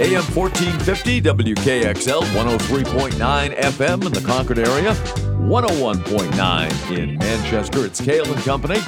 AM 0.00 0.24
1450 0.34 1.20
WKXL 1.20 2.22
103.9 2.22 3.54
FM 3.54 4.06
in 4.06 4.12
the 4.12 4.22
Concord 4.22 4.58
area, 4.58 4.94
101.9 4.94 6.98
in 6.98 7.18
Manchester. 7.18 7.84
It's 7.84 8.00
Kale 8.00 8.32
and 8.32 8.42
Company, 8.42 8.80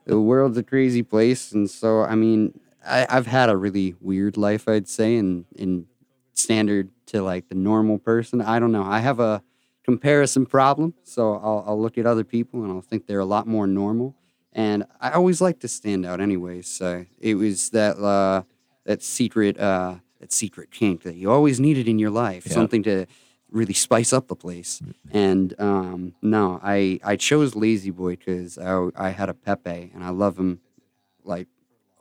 the 0.06 0.20
world's 0.20 0.56
a 0.58 0.62
crazy 0.62 1.02
place, 1.02 1.52
and 1.52 1.68
so 1.68 2.02
I 2.02 2.14
mean, 2.14 2.58
I, 2.86 3.06
I've 3.10 3.26
had 3.26 3.50
a 3.50 3.56
really 3.56 3.94
weird 4.00 4.36
life, 4.36 4.68
I'd 4.68 4.88
say, 4.88 5.16
in 5.16 5.44
in 5.56 5.86
standard 6.34 6.90
to 7.06 7.22
like 7.22 7.48
the 7.48 7.54
normal 7.54 7.98
person. 7.98 8.40
I 8.40 8.58
don't 8.60 8.72
know. 8.72 8.84
I 8.84 9.00
have 9.00 9.20
a 9.20 9.42
comparison 9.84 10.46
problem, 10.46 10.94
so 11.02 11.34
I'll, 11.34 11.64
I'll 11.66 11.80
look 11.80 11.98
at 11.98 12.06
other 12.06 12.24
people 12.24 12.62
and 12.62 12.72
I'll 12.72 12.80
think 12.80 13.06
they're 13.06 13.18
a 13.20 13.24
lot 13.24 13.46
more 13.46 13.66
normal. 13.66 14.14
And 14.52 14.84
I 15.00 15.10
always 15.12 15.40
like 15.40 15.60
to 15.60 15.68
stand 15.68 16.04
out, 16.06 16.20
anyways. 16.20 16.66
So 16.68 17.06
it 17.18 17.34
was 17.34 17.70
that 17.70 17.98
uh, 17.98 18.42
that 18.84 19.02
secret 19.02 19.58
uh, 19.58 19.96
that 20.20 20.32
secret 20.32 20.70
kink 20.70 21.02
that 21.02 21.14
you 21.16 21.30
always 21.30 21.60
needed 21.60 21.88
in 21.88 21.98
your 21.98 22.10
life, 22.10 22.46
Yeah. 22.46 22.54
something 22.54 22.82
to 22.84 23.06
really 23.52 23.74
spice 23.74 24.12
up 24.12 24.28
the 24.28 24.36
place. 24.36 24.80
And 25.12 25.54
um, 25.58 26.14
no, 26.22 26.60
I 26.62 27.00
I 27.04 27.16
chose 27.16 27.54
Lazy 27.54 27.90
Boy 27.90 28.16
because 28.16 28.58
I 28.58 28.88
I 28.96 29.10
had 29.10 29.28
a 29.28 29.34
Pepe 29.34 29.90
and 29.94 30.02
I 30.04 30.10
love 30.10 30.38
him 30.38 30.60
like 31.24 31.48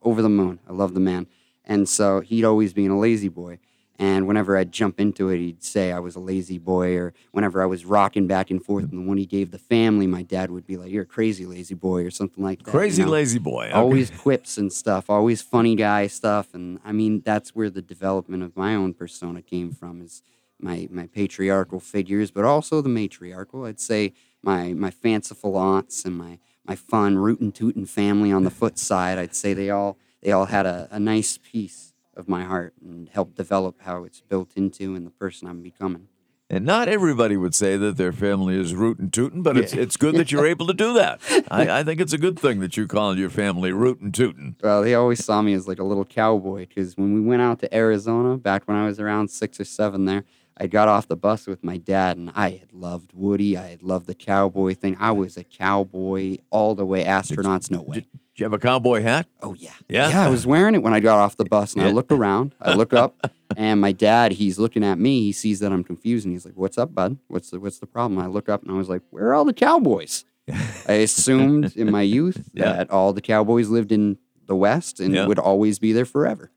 over 0.01 0.21
the 0.21 0.29
moon. 0.29 0.59
I 0.67 0.73
love 0.73 0.93
the 0.93 0.99
man, 0.99 1.27
and 1.65 1.87
so 1.87 2.21
he'd 2.21 2.45
always 2.45 2.73
been 2.73 2.91
a 2.91 2.99
lazy 2.99 3.29
boy. 3.29 3.59
And 4.01 4.27
whenever 4.27 4.55
I'd 4.55 4.71
jump 4.71 4.97
into 5.01 5.27
it, 5.27 5.39
he'd 5.39 5.61
say 5.61 5.91
I 5.91 5.99
was 5.99 6.15
a 6.15 6.21
lazy 6.21 6.57
boy. 6.57 6.95
Or 6.95 7.13
whenever 7.33 7.61
I 7.61 7.65
was 7.65 7.83
rocking 7.83 8.27
back 8.27 8.49
and 8.49 8.63
forth, 8.63 8.85
and 8.85 9.03
the 9.03 9.05
one 9.05 9.17
he 9.17 9.25
gave 9.25 9.51
the 9.51 9.57
family, 9.59 10.07
my 10.07 10.23
dad 10.23 10.51
would 10.51 10.65
be 10.65 10.77
like, 10.77 10.89
"You're 10.89 11.03
a 11.03 11.05
crazy 11.05 11.45
lazy 11.45 11.75
boy," 11.75 12.05
or 12.05 12.09
something 12.09 12.41
like 12.41 12.59
that. 12.59 12.67
you 12.67 12.79
Crazy 12.79 13.03
know? 13.03 13.09
Lazy 13.09 13.39
Boy. 13.39 13.65
Okay. 13.65 13.73
always 13.73 14.09
quips 14.09 14.57
and 14.57 14.71
stuff, 14.71 15.09
always 15.09 15.41
funny 15.41 15.75
guy 15.75 16.07
stuff, 16.07 16.53
and 16.53 16.79
I 16.85 16.93
mean 16.93 17.21
that's 17.25 17.53
where 17.53 17.69
the 17.69 17.81
development 17.81 18.41
of 18.41 18.55
my 18.55 18.73
own 18.73 18.93
persona 18.93 19.41
came 19.41 19.69
from 19.71 20.01
is 20.01 20.21
my 20.59 20.87
my 20.91 21.07
patriarchal 21.07 21.79
figures, 21.79 22.31
but 22.31 22.45
also 22.45 22.81
the 22.81 22.89
matriarchal. 22.89 23.65
I'd 23.65 23.79
say 23.79 24.13
my 24.41 24.73
my 24.73 24.91
fanciful 24.91 25.57
aunts 25.57 26.05
and 26.05 26.17
my 26.17 26.39
my 26.65 26.75
fun 26.75 27.17
rootin' 27.17 27.51
tootin' 27.51 27.85
family 27.85 28.31
on 28.31 28.43
the 28.43 28.51
foot 28.51 28.77
side. 28.77 29.17
I'd 29.17 29.35
say 29.35 29.53
they 29.53 29.69
all 29.69 29.97
they 30.21 30.31
all 30.31 30.45
had 30.45 30.65
a, 30.65 30.87
a 30.91 30.99
nice 30.99 31.37
piece 31.37 31.93
of 32.15 32.27
my 32.27 32.43
heart 32.43 32.73
and 32.83 33.09
helped 33.09 33.35
develop 33.35 33.81
how 33.81 34.03
it's 34.03 34.21
built 34.21 34.51
into 34.55 34.95
and 34.95 35.05
the 35.05 35.11
person 35.11 35.47
I'm 35.47 35.61
becoming. 35.61 36.07
And 36.51 36.65
not 36.65 36.89
everybody 36.89 37.37
would 37.37 37.53
say 37.53 37.77
that 37.77 37.97
their 37.97 38.11
family 38.11 38.59
is 38.59 38.73
rootin' 38.73 39.11
tootin', 39.11 39.43
but 39.43 39.55
it's 39.55 39.73
it's 39.73 39.97
good 39.97 40.15
that 40.15 40.31
you're 40.31 40.47
able 40.55 40.65
to 40.65 40.73
do 40.73 40.93
that. 40.93 41.21
I, 41.51 41.79
I 41.79 41.83
think 41.83 42.01
it's 42.01 42.13
a 42.13 42.17
good 42.17 42.39
thing 42.39 42.59
that 42.61 42.75
you 42.75 42.87
call 42.87 43.15
your 43.17 43.29
family 43.29 43.71
rootin' 43.71 44.11
tootin'. 44.11 44.55
Well, 44.63 44.81
they 44.81 44.95
always 44.95 45.23
saw 45.23 45.43
me 45.43 45.53
as 45.53 45.67
like 45.67 45.79
a 45.79 45.83
little 45.83 46.05
cowboy 46.05 46.65
because 46.65 46.97
when 46.97 47.13
we 47.13 47.21
went 47.21 47.43
out 47.43 47.59
to 47.59 47.75
Arizona 47.75 48.35
back 48.35 48.67
when 48.67 48.75
I 48.75 48.87
was 48.87 48.99
around 48.99 49.29
six 49.29 49.59
or 49.59 49.63
seven 49.63 50.05
there, 50.05 50.23
I 50.59 50.67
got 50.67 50.87
off 50.89 51.07
the 51.07 51.15
bus 51.15 51.47
with 51.47 51.63
my 51.63 51.77
dad 51.77 52.17
and 52.17 52.31
I 52.35 52.49
had 52.51 52.73
loved 52.73 53.11
Woody. 53.13 53.55
I 53.57 53.67
had 53.69 53.81
loved 53.83 54.07
the 54.07 54.13
cowboy 54.15 54.73
thing. 54.75 54.97
I 54.99 55.11
was 55.11 55.37
a 55.37 55.43
cowboy 55.43 56.37
all 56.49 56.75
the 56.75 56.85
way. 56.85 57.05
Astronauts, 57.05 57.71
no 57.71 57.81
way. 57.81 57.95
Did 57.95 58.05
you 58.35 58.43
have 58.45 58.53
a 58.53 58.59
cowboy 58.59 59.01
hat? 59.01 59.27
Oh 59.41 59.53
yeah, 59.53 59.71
Yeah? 59.87 60.09
yeah. 60.09 60.25
I 60.25 60.29
was 60.29 60.45
wearing 60.45 60.75
it 60.75 60.83
when 60.83 60.93
I 60.93 60.99
got 60.99 61.17
off 61.19 61.37
the 61.37 61.45
bus, 61.45 61.73
and 61.73 61.81
I 61.83 61.87
Yeah. 61.87 61.93
look 61.93 62.11
around. 62.11 62.55
I 62.61 62.73
look 62.73 62.93
up, 62.93 63.15
and 63.57 63.79
my 63.81 63.91
dad, 63.91 64.33
he's 64.33 64.57
looking 64.59 64.83
at 64.83 64.97
me. 64.99 65.21
He 65.21 65.31
sees 65.31 65.59
that 65.59 65.71
I'm 65.71 65.83
confused, 65.83 66.25
and 66.25 66.33
he's 66.33 66.45
like, 66.45 66.55
"What's 66.55 66.77
up, 66.77 66.93
bud? 66.95 67.17
What's 67.27 67.49
the 67.51 67.59
What's 67.59 67.79
the 67.79 67.85
problem?" 67.87 68.19
I 68.19 68.27
look 68.27 68.47
up, 68.49 68.61
and 68.63 68.71
I 68.71 68.75
was 68.75 68.87
like, 68.89 69.01
"Where 69.09 69.27
are 69.27 69.33
all 69.33 69.43
the 69.45 69.53
cowboys?" 69.53 70.23
I 70.87 70.93
assumed 70.93 71.75
in 71.75 71.91
my 71.91 72.01
youth 72.01 72.49
Yeah. 72.53 72.71
that 72.73 72.89
all 72.91 73.11
the 73.13 73.21
cowboys 73.21 73.67
lived 73.69 73.91
in 73.91 74.17
the 74.45 74.55
West 74.55 74.99
and 75.01 75.13
Yeah. 75.13 75.25
would 75.27 75.39
always 75.39 75.77
be 75.79 75.91
there 75.93 76.05
forever. 76.05 76.49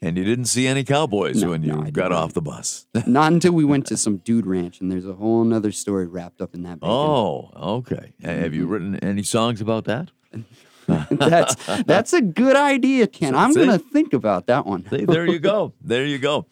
And 0.00 0.16
you 0.16 0.22
didn't 0.24 0.44
see 0.44 0.66
any 0.68 0.84
cowboys 0.84 1.42
No, 1.42 1.50
when 1.50 1.62
you 1.64 1.72
no, 1.72 1.90
got 1.90 2.12
off 2.12 2.32
the 2.32 2.40
bus. 2.40 2.86
Not 3.06 3.32
until 3.32 3.52
we 3.52 3.64
went 3.64 3.84
to 3.86 3.96
some 3.96 4.18
dude 4.18 4.46
ranch, 4.46 4.80
and 4.80 4.92
there's 4.92 5.06
a 5.06 5.14
whole 5.14 5.42
nother 5.42 5.72
story 5.72 6.06
wrapped 6.06 6.40
up 6.40 6.54
in 6.54 6.62
that. 6.62 6.78
bacon. 6.80 6.88
oh, 6.88 7.50
okay. 7.78 8.12
Ha- 8.24 8.28
Have 8.30 8.54
you 8.54 8.66
written 8.66 8.96
any 8.96 9.24
songs 9.24 9.60
about 9.60 9.86
that? 9.86 10.10
that's 11.10 11.54
that's 11.84 12.12
a 12.12 12.20
good 12.22 12.56
idea, 12.56 13.06
Ken. 13.06 13.34
I'm 13.34 13.52
gonna 13.52 13.78
think 13.78 14.12
about 14.12 14.46
that 14.46 14.66
one. 14.66 14.88
See, 14.88 15.04
there 15.04 15.26
you 15.26 15.38
go. 15.38 15.72
There 15.82 16.06
you 16.06 16.18
go. 16.18 16.46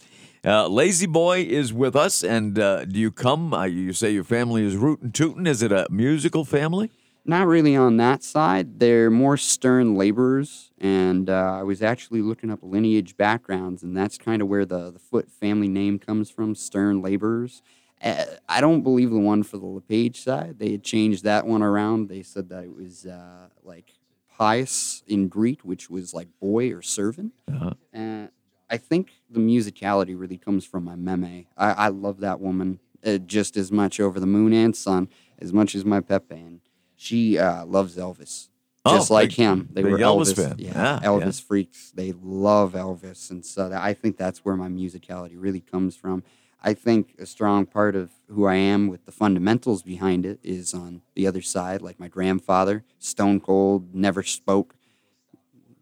Uh, 0.44 0.68
Lazy 0.68 1.06
Boy 1.06 1.40
is 1.42 1.72
with 1.72 1.96
us, 1.96 2.22
and 2.22 2.58
uh, 2.58 2.84
do 2.84 2.98
you 3.00 3.10
come? 3.10 3.52
Uh, 3.54 3.64
you 3.64 3.92
say 3.92 4.10
your 4.10 4.24
family 4.24 4.64
is 4.64 4.76
rootin' 4.76 5.12
tootin'. 5.12 5.46
Is 5.46 5.62
it 5.62 5.72
a 5.72 5.86
musical 5.90 6.44
family? 6.44 6.90
Not 7.28 7.48
really 7.48 7.75
on 7.75 7.97
that 7.97 8.22
side. 8.22 8.78
They're 8.78 9.10
more 9.10 9.37
stern 9.37 9.97
laborers, 9.97 10.70
and 10.78 11.28
uh, 11.28 11.59
I 11.59 11.62
was 11.64 11.82
actually 11.82 12.22
looking 12.22 12.50
up 12.50 12.60
lineage 12.62 13.16
backgrounds, 13.16 13.82
and 13.82 13.97
that's 13.97 14.16
kind 14.16 14.41
of 14.41 14.48
where 14.48 14.64
the 14.64 14.92
the 14.92 14.98
Foot 15.00 15.31
family 15.31 15.69
name 15.69 15.98
comes 15.98 16.31
from. 16.31 16.54
Stern 16.54 17.03
laborers. 17.03 17.62
Uh, 18.03 18.25
I 18.48 18.60
don't 18.60 18.82
believe 18.82 19.10
the 19.10 19.19
one 19.19 19.42
for 19.42 19.59
the 19.59 19.66
LePage 19.66 20.22
side. 20.22 20.59
They 20.59 20.70
had 20.70 20.84
changed 20.84 21.25
that 21.25 21.47
one 21.47 21.62
around. 21.62 22.09
They 22.09 22.22
said 22.22 22.48
that 22.50 22.62
it 22.62 22.75
was 22.75 23.06
uh, 23.06 23.48
like 23.64 23.94
pious 24.37 25.03
in 25.08 25.28
Greek, 25.28 25.62
which 25.62 25.91
was 25.91 26.14
like 26.14 26.28
boy 26.41 26.72
or 26.72 26.82
servant. 26.82 27.32
Uh-huh. 27.48 27.72
Uh, 27.94 28.26
I 28.69 28.76
think 28.76 29.12
the 29.31 29.41
musicality 29.41 30.19
really 30.19 30.38
comes 30.38 30.64
from 30.64 30.84
my 30.84 30.94
meme. 30.94 31.47
I, 31.56 31.72
I 31.72 31.88
love 31.88 32.20
that 32.20 32.41
woman 32.41 32.81
uh, 33.04 33.19
just 33.19 33.56
as 33.56 33.72
much 33.72 33.98
over 34.00 34.20
the 34.20 34.26
moon 34.26 34.53
and 34.53 34.76
sun 34.76 35.08
as 35.38 35.53
much 35.53 35.75
as 35.75 35.84
my 35.84 36.00
Pepe. 36.00 36.34
And 36.34 36.60
she 36.96 37.38
uh, 37.38 37.64
loves 37.66 37.96
Elvis, 37.96 38.48
Oh, 38.84 38.94
just 38.96 39.10
like 39.10 39.30
big- 39.30 39.38
him. 39.38 39.68
They 39.72 39.82
were 39.82 39.98
Elvis 39.98 40.32
Elvis, 40.32 40.36
fan. 40.36 40.54
Yeah, 40.58 40.72
Yeah, 40.74 41.00
yeah. 41.02 41.08
Elvis 41.08 41.43
freaks. 41.43 41.90
They 41.93 42.12
love 42.20 42.72
Elvis, 42.75 43.31
and 43.31 43.44
so 43.44 43.69
that, 43.69 43.82
I 43.82 43.94
think 43.94 44.16
that's 44.16 44.44
where 44.44 44.56
my 44.56 44.69
musicality 44.69 45.34
really 45.37 45.60
comes 45.60 45.96
from. 45.96 46.22
I 46.62 46.72
think 46.75 47.14
a 47.19 47.26
strong 47.26 47.66
part 47.66 47.94
of 47.94 48.10
who 48.28 48.46
I 48.46 48.54
am 48.56 48.88
with 48.88 49.04
the 49.04 49.12
fundamentals 49.12 49.82
behind 49.82 50.25
it 50.26 50.40
is 50.43 50.72
on 50.75 51.02
the 51.14 51.26
other 51.26 51.43
side, 51.43 51.82
like 51.82 52.00
my 52.00 52.08
grandfather, 52.08 52.82
stone 52.99 53.38
cold, 53.40 53.94
never 53.94 54.22
spoke. 54.22 54.75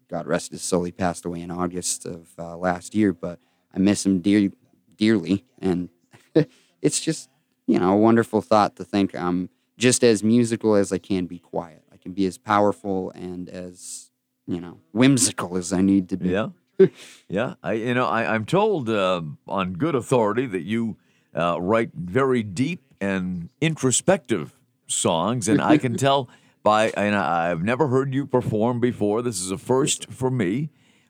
God 0.09 0.27
rest 0.27 0.51
his 0.51 0.61
soul, 0.61 0.83
he 0.83 0.91
passed 0.91 1.25
away 1.25 1.41
in 1.41 1.49
August 1.49 2.05
of 2.05 2.27
uh, 2.37 2.55
last 2.57 2.93
year, 2.93 3.13
but 3.13 3.39
I 3.73 3.79
miss 3.79 4.05
him 4.05 4.19
dear, 4.19 4.51
dearly. 4.95 5.45
And 5.59 5.89
it's 6.81 6.99
just, 6.99 7.29
you 7.65 7.79
know, 7.79 7.93
a 7.93 7.97
wonderful 7.97 8.41
thought 8.41 8.75
to 8.75 8.83
think 8.83 9.15
I'm 9.15 9.49
just 9.77 10.03
as 10.03 10.23
musical 10.23 10.75
as 10.75 10.91
I 10.91 10.97
can 10.97 11.25
be 11.25 11.39
quiet. 11.39 11.83
I 11.91 11.97
can 11.97 12.13
be 12.13 12.25
as 12.25 12.37
powerful 12.37 13.11
and 13.11 13.49
as, 13.49 14.11
you 14.47 14.59
know, 14.59 14.79
whimsical 14.91 15.57
as 15.57 15.73
I 15.73 15.81
need 15.81 16.09
to 16.09 16.17
be. 16.17 16.29
Yeah, 16.29 16.49
yeah. 17.29 17.55
I, 17.63 17.73
you 17.73 17.93
know, 17.93 18.05
I, 18.05 18.33
I'm 18.33 18.45
told 18.45 18.89
uh, 18.89 19.21
on 19.47 19.73
good 19.73 19.95
authority 19.95 20.45
that 20.47 20.63
you 20.63 20.97
uh, 21.35 21.59
write 21.59 21.91
very 21.93 22.43
deep 22.43 22.81
and 23.01 23.49
introspective 23.61 24.53
songs, 24.87 25.47
and 25.47 25.61
I 25.61 25.77
can 25.77 25.95
tell 25.97 26.29
by. 26.63 26.91
And 26.95 27.15
I've 27.15 27.63
never 27.63 27.87
heard 27.87 28.13
you 28.13 28.25
perform 28.25 28.79
before. 28.79 29.21
This 29.21 29.41
is 29.41 29.51
a 29.51 29.57
first 29.57 30.09
for 30.09 30.29
me, 30.29 30.69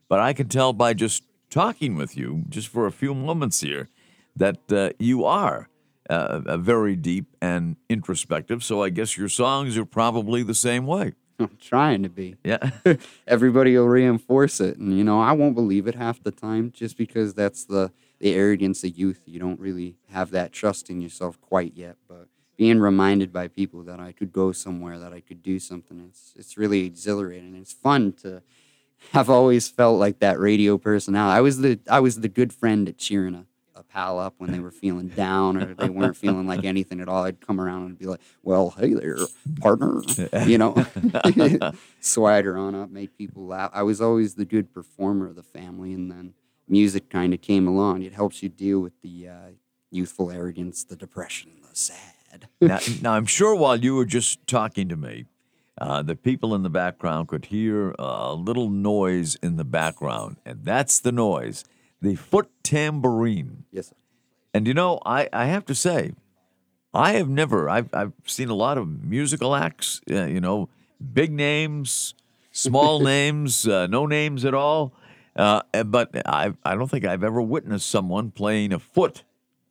but 0.10 0.20
I 0.20 0.34
can 0.34 0.48
tell 0.48 0.74
by 0.74 0.94
just 0.94 1.24
talking 1.50 1.96
with 1.96 2.18
you 2.18 2.44
just 2.50 2.68
for 2.68 2.86
a 2.86 2.92
few 2.92 3.14
moments 3.14 3.62
here 3.62 3.90
that 4.36 4.72
uh, 4.72 4.90
you 5.00 5.24
are 5.24 5.70
uh, 6.10 6.58
very 6.58 6.96
deep 6.96 7.36
and 7.42 7.76
introspective. 7.90 8.64
So 8.64 8.84
I 8.84 8.90
guess 8.90 9.18
your 9.18 9.30
songs 9.30 9.78
are 9.78 9.86
probably 9.86 10.44
the 10.44 10.56
same 10.56 10.86
way. 10.86 11.14
I'm 11.40 11.58
trying 11.60 12.04
to 12.04 12.10
be. 12.10 12.36
Yeah. 12.44 12.72
Everybody 13.28 13.78
will 13.78 13.88
reinforce 13.88 14.62
it, 14.62 14.78
and 14.78 14.98
you 14.98 15.04
know 15.04 15.20
I 15.20 15.34
won't 15.34 15.56
believe 15.56 15.88
it 15.88 15.96
half 15.96 16.24
the 16.24 16.32
time, 16.32 16.72
just 16.72 16.98
because 16.98 17.34
that's 17.34 17.66
the 17.66 17.92
the 18.20 18.34
arrogance 18.34 18.84
of 18.84 18.98
youth. 18.98 19.22
You 19.26 19.40
don't 19.40 19.60
really 19.60 19.98
have 20.12 20.32
that 20.32 20.54
trust 20.54 20.90
in 20.90 21.02
yourself 21.02 21.40
quite 21.42 21.74
yet, 21.76 21.98
but 22.08 22.28
being 22.56 22.80
reminded 22.80 23.34
by 23.34 23.50
people 23.50 23.84
that 23.84 24.00
I 24.00 24.14
could 24.14 24.32
go 24.32 24.52
somewhere, 24.52 24.98
that 24.98 25.12
I 25.12 25.20
could 25.20 25.44
do 25.44 25.60
something, 25.60 26.06
it's 26.08 26.34
it's 26.38 26.58
really 26.58 26.86
exhilarating. 26.86 27.56
It's 27.56 27.74
fun 27.74 28.14
to. 28.24 28.42
I've 29.14 29.30
always 29.30 29.68
felt 29.68 30.00
like 30.00 30.20
that 30.20 30.40
radio 30.40 30.78
personality. 30.78 31.38
I 31.38 31.42
was 31.42 31.60
the 31.60 31.80
I 31.90 32.00
was 32.00 32.22
the 32.22 32.30
good 32.30 32.54
friend 32.54 32.88
at 32.88 32.98
cheering 32.98 33.36
a, 33.36 33.40
a 33.40 33.55
pal 33.96 34.20
up 34.20 34.36
when 34.38 34.52
they 34.52 34.60
were 34.60 34.72
feeling 34.72 35.08
down 35.08 35.56
or 35.56 35.74
they 35.74 35.90
weren't 35.90 36.18
feeling 36.18 36.46
like 36.46 36.66
anything 36.66 37.00
at 37.00 37.08
all. 37.08 37.24
I'd 37.24 37.40
come 37.40 37.62
around 37.62 37.86
and 37.86 37.98
be 37.98 38.06
like, 38.06 38.20
"Well, 38.44 38.72
hey 38.78 38.94
there, 38.94 39.18
partner," 39.62 40.02
you 40.46 40.58
know, 40.58 40.76
swagger 42.02 42.58
on 42.58 42.76
up, 42.76 42.90
make 42.90 43.18
people 43.18 43.48
laugh. 43.48 43.72
I 43.74 43.84
was 43.84 44.02
always 44.02 44.36
the 44.36 44.46
good 44.46 44.74
performer 44.74 45.28
of 45.28 45.38
the 45.38 45.44
family, 45.44 45.94
and 45.94 46.12
then 46.12 46.34
music 46.68 47.10
kind 47.10 47.34
of 47.34 47.42
came 47.42 47.68
along. 47.68 48.02
It 48.02 48.14
helps 48.14 48.44
you 48.44 48.50
deal 48.50 48.82
with 48.82 49.02
the 49.02 49.30
uh, 49.30 49.50
youthful 49.92 50.30
arrogance, 50.30 50.84
the 50.84 50.98
depression, 50.98 51.52
the 51.62 51.76
sad. 51.76 52.50
now, 52.60 52.80
now, 53.02 53.14
I'm 53.14 53.26
sure 53.26 53.56
while 53.56 53.78
you 53.78 53.96
were 53.96 54.06
just 54.06 54.46
talking 54.46 54.90
to 54.90 54.98
me, 54.98 55.24
uh, 55.80 56.02
the 56.02 56.18
people 56.18 56.54
in 56.54 56.64
the 56.64 56.70
background 56.70 57.30
could 57.30 57.46
hear 57.46 57.96
a 57.98 58.34
little 58.34 58.70
noise 58.70 59.36
in 59.36 59.56
the 59.56 59.64
background, 59.64 60.36
and 60.46 60.66
that's 60.66 61.00
the 61.00 61.14
noise 61.14 61.64
the 62.02 62.16
foot 62.16 62.50
tambourine. 62.64 63.66
Yes, 63.72 63.88
sir. 63.88 63.96
And 64.54 64.68
you 64.68 64.74
know, 64.74 65.00
I, 65.06 65.28
I 65.34 65.46
have 65.46 65.66
to 65.66 65.76
say, 65.76 66.14
I 66.94 67.14
have 67.14 67.28
never, 67.28 67.70
I've, 67.70 67.94
I've 67.94 68.14
seen 68.26 68.50
a 68.50 68.56
lot 68.56 68.78
of 68.78 69.04
musical 69.04 69.54
acts, 69.54 70.02
uh, 70.10 70.26
you 70.26 70.40
know, 70.40 70.70
big 71.14 71.32
names, 71.32 72.14
small 72.52 73.00
names, 73.02 73.68
uh, 73.68 73.88
no 73.88 74.06
names 74.06 74.46
at 74.46 74.54
all. 74.54 74.94
Uh, 75.36 75.62
but 75.84 76.12
I, 76.26 76.54
I 76.64 76.76
don't 76.76 76.90
think 76.90 77.04
I've 77.04 77.24
ever 77.24 77.42
witnessed 77.42 77.90
someone 77.90 78.32
playing 78.32 78.72
a 78.72 78.80
foot 78.80 79.24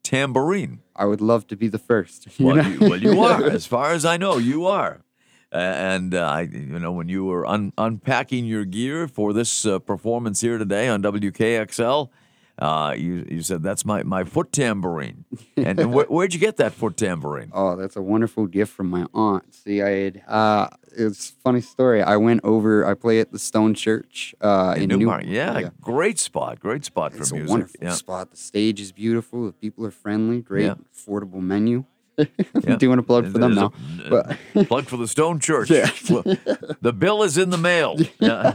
tambourine. 0.02 0.80
I 0.94 1.06
would 1.06 1.22
love 1.22 1.46
to 1.48 1.56
be 1.56 1.68
the 1.68 1.78
first. 1.78 2.28
you 2.38 2.46
Well, 2.46 2.66
you, 2.66 2.80
well, 2.80 2.96
you 2.96 3.20
are. 3.20 3.42
As 3.50 3.66
far 3.66 3.92
as 3.92 4.04
I 4.04 4.16
know, 4.16 4.36
you 4.36 4.66
are. 4.66 5.03
And 5.54 6.14
uh, 6.16 6.26
I, 6.26 6.40
you 6.42 6.78
know, 6.80 6.90
when 6.92 7.08
you 7.08 7.24
were 7.24 7.46
un- 7.46 7.72
unpacking 7.78 8.44
your 8.44 8.64
gear 8.64 9.06
for 9.06 9.32
this 9.32 9.64
uh, 9.64 9.78
performance 9.78 10.40
here 10.40 10.58
today 10.58 10.88
on 10.88 11.00
WKXL, 11.02 12.08
uh, 12.58 12.94
you 12.96 13.24
you 13.30 13.42
said 13.42 13.62
that's 13.62 13.84
my, 13.84 14.02
my 14.02 14.24
foot 14.24 14.52
tambourine. 14.52 15.24
And, 15.56 15.78
and 15.78 15.92
wh- 15.94 16.10
where'd 16.10 16.34
you 16.34 16.40
get 16.40 16.56
that 16.56 16.72
foot 16.72 16.96
tambourine? 16.96 17.50
Oh, 17.52 17.76
that's 17.76 17.96
a 17.96 18.02
wonderful 18.02 18.46
gift 18.46 18.72
from 18.72 18.90
my 18.90 19.06
aunt. 19.14 19.54
See, 19.54 19.80
I 19.82 19.88
had 19.90 20.22
uh, 20.26 20.68
it's 20.96 21.30
funny 21.44 21.60
story. 21.60 22.02
I 22.02 22.16
went 22.16 22.40
over. 22.44 22.84
I 22.86 22.94
play 22.94 23.20
at 23.20 23.30
the 23.32 23.38
Stone 23.38 23.74
Church 23.74 24.34
uh, 24.40 24.74
in, 24.76 24.82
In 24.84 24.88
New- 24.88 24.98
Newmarket. 24.98 25.28
Yeah, 25.28 25.68
great 25.80 26.18
spot. 26.18 26.58
Great 26.60 26.84
spot 26.84 27.12
for 27.12 27.18
music. 27.18 27.38
It's 27.38 27.48
a 27.48 27.50
wonderful 27.50 27.80
yeah. 27.82 27.90
spot. 27.92 28.30
The 28.32 28.36
stage 28.36 28.80
is 28.80 28.90
beautiful. 28.92 29.46
The 29.46 29.52
people 29.52 29.86
are 29.86 29.90
friendly. 29.92 30.40
Great, 30.40 30.64
Yeah. 30.66 30.74
affordable 30.96 31.40
menu. 31.40 31.84
Yeah. 32.16 32.76
Doing 32.76 32.98
a 32.98 33.02
plug 33.02 33.24
for 33.30 33.38
them 33.38 33.54
There's 33.54 33.70
now. 33.72 33.72
a- 34.06 34.10
But 34.54 34.66
plug 34.68 34.86
for 34.86 34.96
the 34.96 35.08
Stone 35.08 35.40
Church. 35.40 35.70
Yeah. 35.70 35.90
The 36.80 36.92
bill 36.92 37.22
is 37.22 37.36
in 37.38 37.50
the 37.50 37.58
mail. 37.58 37.96
Yeah. 38.20 38.54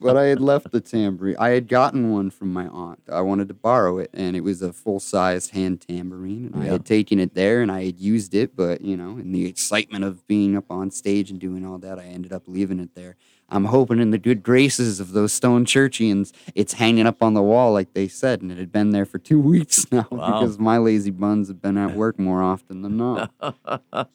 but 0.00 0.16
I 0.16 0.24
had 0.24 0.40
left 0.40 0.70
the 0.72 0.80
tambourine. 0.80 1.36
I 1.38 1.50
had 1.50 1.68
gotten 1.68 2.10
one 2.10 2.30
from 2.30 2.52
my 2.52 2.66
aunt. 2.66 3.00
I 3.12 3.20
wanted 3.20 3.48
to 3.48 3.54
borrow 3.54 3.98
it, 3.98 4.08
and 4.14 4.34
it 4.34 4.40
was 4.40 4.62
a 4.62 4.72
full 4.72 5.00
sized 5.00 5.50
hand 5.50 5.82
tambourine. 5.86 6.50
And 6.54 6.62
I 6.62 6.66
had 6.66 6.86
taken 6.86 7.18
it 7.20 7.34
there, 7.34 7.60
and 7.60 7.70
I 7.70 7.84
had 7.84 8.00
used 8.00 8.34
it, 8.34 8.56
but 8.56 8.80
you 8.80 8.96
know, 8.96 9.10
in 9.18 9.32
the 9.32 9.46
excitement 9.46 10.04
of 10.04 10.26
being 10.26 10.56
up 10.56 10.70
on 10.70 10.90
stage 10.90 11.30
and 11.30 11.38
doing 11.38 11.66
all 11.66 11.78
that, 11.78 11.98
I 11.98 12.04
ended 12.04 12.32
up 12.32 12.44
leaving 12.46 12.80
it 12.80 12.94
there. 12.94 13.16
I'm 13.50 13.64
hoping 13.66 13.98
in 13.98 14.10
the 14.10 14.18
good 14.18 14.42
graces 14.42 15.00
of 15.00 15.12
those 15.12 15.32
Stone 15.32 15.64
Churchians, 15.64 16.32
it's 16.54 16.74
hanging 16.74 17.06
up 17.06 17.22
on 17.22 17.32
the 17.34 17.42
wall 17.42 17.72
like 17.72 17.94
they 17.94 18.06
said, 18.08 18.42
and 18.42 18.52
it 18.52 18.58
had 18.58 18.70
been 18.70 18.90
there 18.90 19.06
for 19.06 19.18
two 19.18 19.40
weeks 19.52 19.90
now 19.90 20.06
Wow. 20.10 20.40
because 20.40 20.58
my 20.58 20.76
lazy 20.78 21.10
buns 21.10 21.48
have 21.48 21.62
been 21.62 21.78
at 21.78 21.94
work 21.94 22.18
more 22.18 22.42
often 22.42 22.82
than 22.82 22.96
not. 22.96 23.30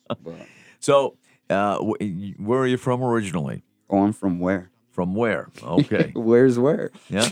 So, 0.80 1.16
uh, 1.50 1.78
where 1.78 2.60
are 2.60 2.68
you 2.68 2.78
from 2.78 3.02
originally? 3.04 3.64
oh, 3.90 4.04
I'm 4.04 4.12
from 4.14 4.40
where? 4.40 4.70
From 4.92 5.16
where? 5.16 5.50
Okay. 5.64 6.12
Where's 6.16 6.60
where? 6.60 6.92
Yeah. 7.10 7.28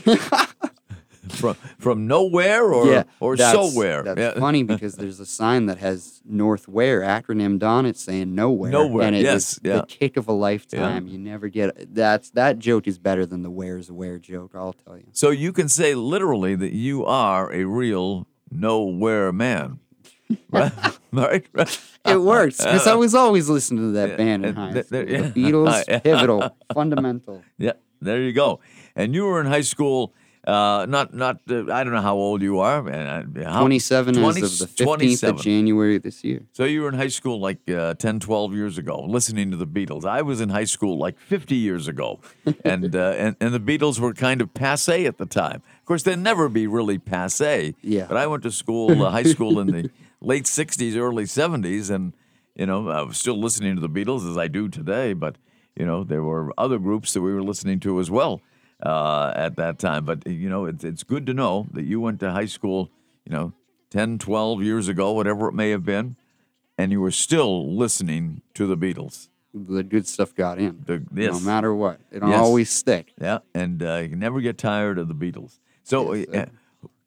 From 1.31 1.56
from 1.80 2.07
nowhere 2.07 2.63
or 2.72 3.06
or 3.19 3.36
that's- 3.36 3.54
somewhere. 3.56 4.04
That's 4.04 4.19
yeah. 4.19 4.39
funny 4.39 4.63
because 4.74 4.95
there's 4.95 5.19
a 5.19 5.25
sign 5.25 5.66
that 5.68 5.78
has 5.80 6.22
North 6.25 6.68
Weare 6.68 7.01
acronymed 7.01 7.63
on 7.63 7.86
it 7.86 7.98
saying 7.98 8.36
nowhere. 8.36 8.72
Nowhere, 8.72 9.07
And 9.07 9.16
it 9.16 9.24
yes, 9.24 9.60
yeah. 9.63 9.78
the 9.78 9.86
kick 9.88 10.18
of 10.18 10.28
a 10.28 10.33
lifetime. 10.33 11.07
You 11.07 11.18
never 11.18 11.48
get 11.50 11.94
that's 11.94 12.30
that 12.31 12.60
joke 12.60 12.88
is 12.88 13.00
better 13.00 13.25
than 13.25 13.42
the 13.44 13.50
where's 13.51 13.92
where 13.92 14.19
joke, 14.19 14.51
I'll 14.56 14.74
tell 14.74 14.98
you. 14.98 15.07
So 15.13 15.30
you 15.30 15.51
can 15.54 15.69
say 15.69 15.95
literally 15.95 16.56
that 16.56 16.74
you 16.74 17.06
are 17.06 17.51
a 17.54 17.63
real 17.66 18.27
nowhere 18.51 19.31
man. 19.31 19.80
right? 20.51 20.72
right? 21.12 21.45
Right? 21.54 21.80
It 22.06 22.22
works 22.22 22.57
because 22.57 22.88
I 22.88 22.95
was 22.95 23.13
always 23.13 23.50
listening 23.50 23.84
to 23.89 23.92
that 23.94 24.10
Yeah, 24.12 24.16
band 24.16 24.45
in 24.45 24.56
high 24.56 24.81
school. 24.81 25.04
yeah. 25.07 25.22
The 25.22 25.31
Beatles, 25.31 26.04
pivotal, 26.04 26.56
fundamental. 26.74 27.44
Yeah, 27.57 27.74
there 28.01 28.22
you 28.22 28.31
go. 28.34 28.60
And 28.95 29.13
you 29.13 29.25
were 29.25 29.39
in 29.42 29.48
high 29.48 29.62
school. 29.62 30.13
Uh, 30.46 30.88
not 30.90 31.14
not. 31.14 31.40
Uh, 31.48 31.72
I 31.72 31.84
don't 31.84 31.94
know 31.94 32.02
how 32.02 32.16
old 32.16 32.42
you 32.42 32.60
are. 32.60 32.90
Uh, 32.90 33.24
how, 33.44 33.60
27 33.60 34.16
20 34.16 34.42
as 34.42 34.60
of 34.62 34.76
the 34.76 34.84
15th 34.84 34.86
27. 34.86 35.36
of 35.36 35.42
January 35.42 35.98
this 36.00 36.24
year. 36.24 36.42
So 36.54 36.64
you 36.64 36.82
were 36.82 36.90
in 36.90 36.96
high 36.96 37.10
school 37.10 37.40
like 37.40 37.70
uh, 37.70 37.94
10, 37.94 38.22
12 38.22 38.56
years 38.56 38.80
ago, 38.80 39.04
listening 39.08 39.52
to 39.52 39.58
the 39.58 39.68
Beatles. 39.68 40.04
I 40.04 40.24
was 40.24 40.42
in 40.42 40.50
high 40.50 40.64
school 40.64 40.98
like 40.98 41.20
50 41.20 41.56
years 41.56 41.88
ago, 41.88 42.20
and 42.66 42.96
uh, 42.96 43.14
and 43.18 43.36
and 43.40 43.54
the 43.54 43.60
Beatles 43.60 44.00
were 44.00 44.14
kind 44.14 44.42
of 44.42 44.52
passe 44.56 45.06
at 45.06 45.20
the 45.20 45.28
time. 45.28 45.62
Of 45.80 45.86
course, 45.86 46.02
they'd 46.02 46.18
never 46.18 46.50
be 46.50 46.66
really 46.66 46.98
passe. 46.98 47.76
Yeah. 47.82 48.08
But 48.08 48.18
I 48.18 48.26
went 48.26 48.42
to 48.44 48.52
school, 48.52 49.04
uh, 49.04 49.12
high 49.12 49.24
school 49.24 49.60
in 49.60 49.68
the 49.68 49.92
late 50.22 50.46
60s, 50.46 50.96
early 50.96 51.26
70s, 51.26 51.92
and 51.92 52.14
you 52.56 52.66
know 52.66 52.90
I 52.90 53.04
was 53.04 53.18
still 53.18 53.40
listening 53.40 53.76
to 53.76 53.82
the 53.82 53.90
Beatles 53.90 54.28
as 54.28 54.38
I 54.40 54.48
do 54.48 54.70
today. 54.70 55.14
But 55.14 55.36
you 55.76 55.86
know 55.86 56.04
there 56.04 56.24
were 56.24 56.52
other 56.58 56.80
groups 56.80 57.14
that 57.14 57.22
we 57.22 57.32
were 57.32 57.44
listening 57.44 57.80
to 57.82 58.00
as 58.00 58.10
well 58.10 58.42
uh, 58.83 59.31
at 59.36 59.56
that 59.57 59.79
time. 59.79 60.06
But 60.06 60.25
you 60.27 60.50
know 60.50 60.65
it's 60.65 60.84
it's 60.84 61.03
good 61.03 61.25
to 61.27 61.34
know 61.34 61.67
that 61.74 61.84
you 61.84 62.00
went 62.01 62.20
to 62.22 62.32
high 62.32 62.46
school. 62.48 62.89
You 63.25 63.34
know. 63.34 63.53
10, 63.91 64.20
12 64.20 64.63
years 64.63 64.88
ago, 64.88 65.12
whatever 65.12 65.50
it 65.50 65.53
may 65.53 65.70
have 65.72 65.84
been, 65.84 66.15
and 66.77 66.94
you 66.94 67.01
were 67.01 67.12
still 67.12 67.75
listening 67.75 68.41
to 68.53 68.65
the 68.65 68.77
Beatles. 68.77 69.27
The 69.53 69.84
good 69.84 70.08
stuff 70.08 70.34
got 70.34 70.60
in. 70.60 70.84
The, 70.86 71.03
No 71.12 71.41
matter 71.41 71.75
what. 71.75 72.00
It'll 72.10 72.29
Yes. 72.29 72.39
always 72.39 72.70
stick. 72.70 73.12
Yeah, 73.20 73.39
and 73.53 73.84
uh, 73.84 73.96
you 74.10 74.15
never 74.15 74.39
get 74.39 74.58
tired 74.58 74.98
of 74.98 75.10
the 75.10 75.13
Beatles. 75.13 75.60
So, 75.84 76.13
Yes, 76.13 76.27
uh, 76.34 76.46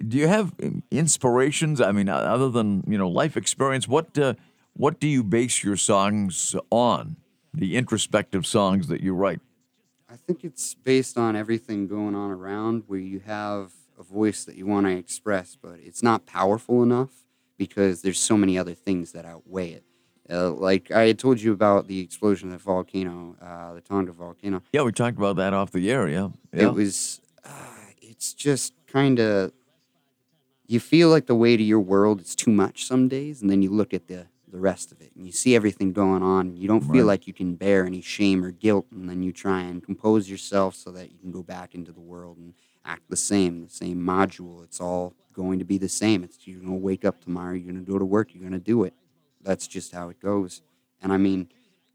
do 0.07 0.19
you 0.19 0.29
have 0.29 0.53
inspirations? 0.91 1.81
I 1.81 1.91
mean, 1.93 2.11
other 2.11 2.51
than 2.51 2.85
you 2.87 2.99
know 2.99 3.09
life 3.09 3.35
experience, 3.37 3.89
what 3.89 4.19
uh, 4.19 4.35
what 4.75 5.01
do 5.01 5.09
you 5.09 5.23
base 5.25 5.65
your 5.65 5.79
songs 5.79 6.55
on? 6.71 7.17
The 7.55 7.77
introspective 7.77 8.45
songs 8.47 8.89
that 8.89 9.01
you 9.01 9.15
write. 9.15 9.41
I 10.15 10.17
think 10.17 10.45
it's 10.45 10.75
based 10.75 11.19
on 11.19 11.35
everything 11.35 11.89
going 11.89 12.15
on 12.15 12.31
around 12.31 12.85
where 12.87 13.01
you 13.01 13.19
have 13.27 13.73
a 13.99 14.05
voice 14.05 14.45
that 14.45 14.55
you 14.55 14.65
want 14.65 14.87
to 14.87 14.93
express, 14.93 15.59
but 15.61 15.81
it's 15.83 16.05
not 16.05 16.25
powerful 16.25 16.85
enough 16.85 17.11
because 17.59 18.03
there's 18.03 18.21
so 18.21 18.37
many 18.37 18.57
other 18.57 18.75
things 18.75 19.11
that 19.11 19.25
outweigh 19.25 19.73
it. 19.73 19.83
Uh, 20.31 20.53
like 20.53 20.93
I 20.93 21.09
had 21.09 21.19
told 21.19 21.41
you 21.41 21.53
about 21.53 21.89
the 21.89 21.99
explosion 21.99 22.53
of 22.53 22.61
the 22.61 22.65
volcano, 22.65 23.35
uh, 23.43 23.75
the 23.75 23.81
Tonga 23.81 24.13
volcano. 24.13 24.63
Yeah, 24.73 24.83
we 24.83 24.93
talked 24.93 25.19
about 25.19 25.35
that 25.35 25.53
off 25.53 25.73
the 25.73 25.91
air. 25.91 26.07
Yeah, 26.07 26.29
yeah. 26.53 26.69
It 26.69 26.75
was, 26.75 27.21
uh, 27.45 27.51
it's 28.01 28.35
just 28.35 28.73
kind 28.87 29.19
of, 29.19 29.51
you 30.69 30.79
feel 30.79 31.09
like 31.09 31.27
the 31.27 31.35
weight 31.35 31.59
of 31.61 31.67
your 31.67 31.81
world 31.81 32.21
is 32.21 32.37
too 32.37 32.53
much 32.53 32.87
some 32.87 33.09
days, 33.09 33.43
and 33.43 33.51
then 33.51 33.63
you 33.63 33.71
look 33.71 33.93
at 33.93 34.07
the, 34.07 34.27
the 34.55 34.61
rest 34.61 34.93
of 34.93 35.01
it 35.01 35.11
and 35.17 35.27
you 35.27 35.33
see 35.33 35.57
everything 35.57 35.93
going 35.93 36.23
on. 36.23 36.57
You 36.57 36.69
don't 36.69 36.81
feel 36.81 37.05
Right. 37.07 37.15
like 37.15 37.27
you 37.27 37.33
can 37.35 37.57
bear 37.57 37.85
any 37.85 38.01
shame 38.01 38.45
or 38.45 38.53
guilt, 38.53 38.87
and 38.93 39.11
then 39.11 39.21
you 39.21 39.33
try 39.33 39.63
and 39.63 39.83
compose 39.83 40.31
yourself 40.31 40.77
so 40.77 40.93
that 40.93 41.11
you 41.11 41.19
can 41.19 41.33
go 41.33 41.43
back 41.43 41.75
into 41.75 41.91
the 41.93 42.01
world 42.01 42.37
and 42.39 42.55
act 42.85 43.03
the 43.11 43.17
same, 43.17 43.65
the 43.65 43.71
same 43.71 43.99
module. 43.99 44.63
It's 44.63 44.81
all 44.81 45.13
going 45.33 45.59
to 45.59 45.65
be 45.65 45.77
the 45.77 45.89
same. 45.89 46.23
It's 46.23 46.39
you're 46.47 46.61
gonna 46.61 46.77
wake 46.77 47.05
up 47.05 47.21
tomorrow, 47.21 47.55
you're 47.55 47.73
gonna 47.73 47.85
go 47.85 47.99
to 47.99 48.05
work, 48.05 48.33
you're 48.33 48.45
gonna 48.45 48.61
do 48.61 48.85
it. 48.85 48.95
That's 49.43 49.67
just 49.67 49.91
how 49.93 50.09
it 50.09 50.21
goes. 50.21 50.63
And 51.03 51.13
I 51.13 51.17
mean, 51.17 51.49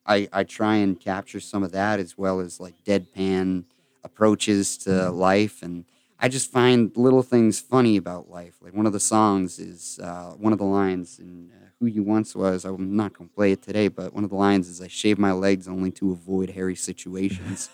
I, 0.05 0.27
I 0.33 0.43
try 0.43 0.75
and 0.77 0.99
capture 0.99 1.39
some 1.39 1.63
of 1.63 1.71
that 1.71 1.99
as 2.01 2.17
well 2.17 2.41
as 2.41 2.59
like 2.59 2.83
deadpan 2.83 3.63
approaches 4.03 4.77
to 4.79 5.09
life 5.11 5.61
and 5.61 5.85
I 6.21 6.27
just 6.27 6.51
find 6.51 6.91
little 6.97 7.23
things 7.23 7.61
funny 7.61 7.95
about 7.95 8.29
life. 8.29 8.55
Like 8.61 8.73
one 8.73 8.85
of 8.85 8.91
the 8.91 8.99
songs 8.99 9.57
is 9.59 9.99
uh, 10.03 10.31
one 10.37 10.51
of 10.51 10.59
the 10.59 10.65
lines 10.65 11.17
in 11.19 11.51
uh, 11.55 11.68
"Who 11.79 11.85
You 11.87 12.03
Once 12.03 12.35
Was." 12.35 12.65
I'm 12.65 12.95
not 12.95 13.13
gonna 13.17 13.29
play 13.35 13.51
it 13.51 13.61
today, 13.61 13.87
but 13.87 14.13
one 14.13 14.23
of 14.23 14.29
the 14.29 14.35
lines 14.35 14.67
is, 14.67 14.81
"I 14.81 14.87
shave 14.87 15.17
my 15.19 15.31
legs 15.31 15.67
only 15.67 15.91
to 15.91 16.11
avoid 16.11 16.51
hairy 16.51 16.75
situations," 16.75 17.69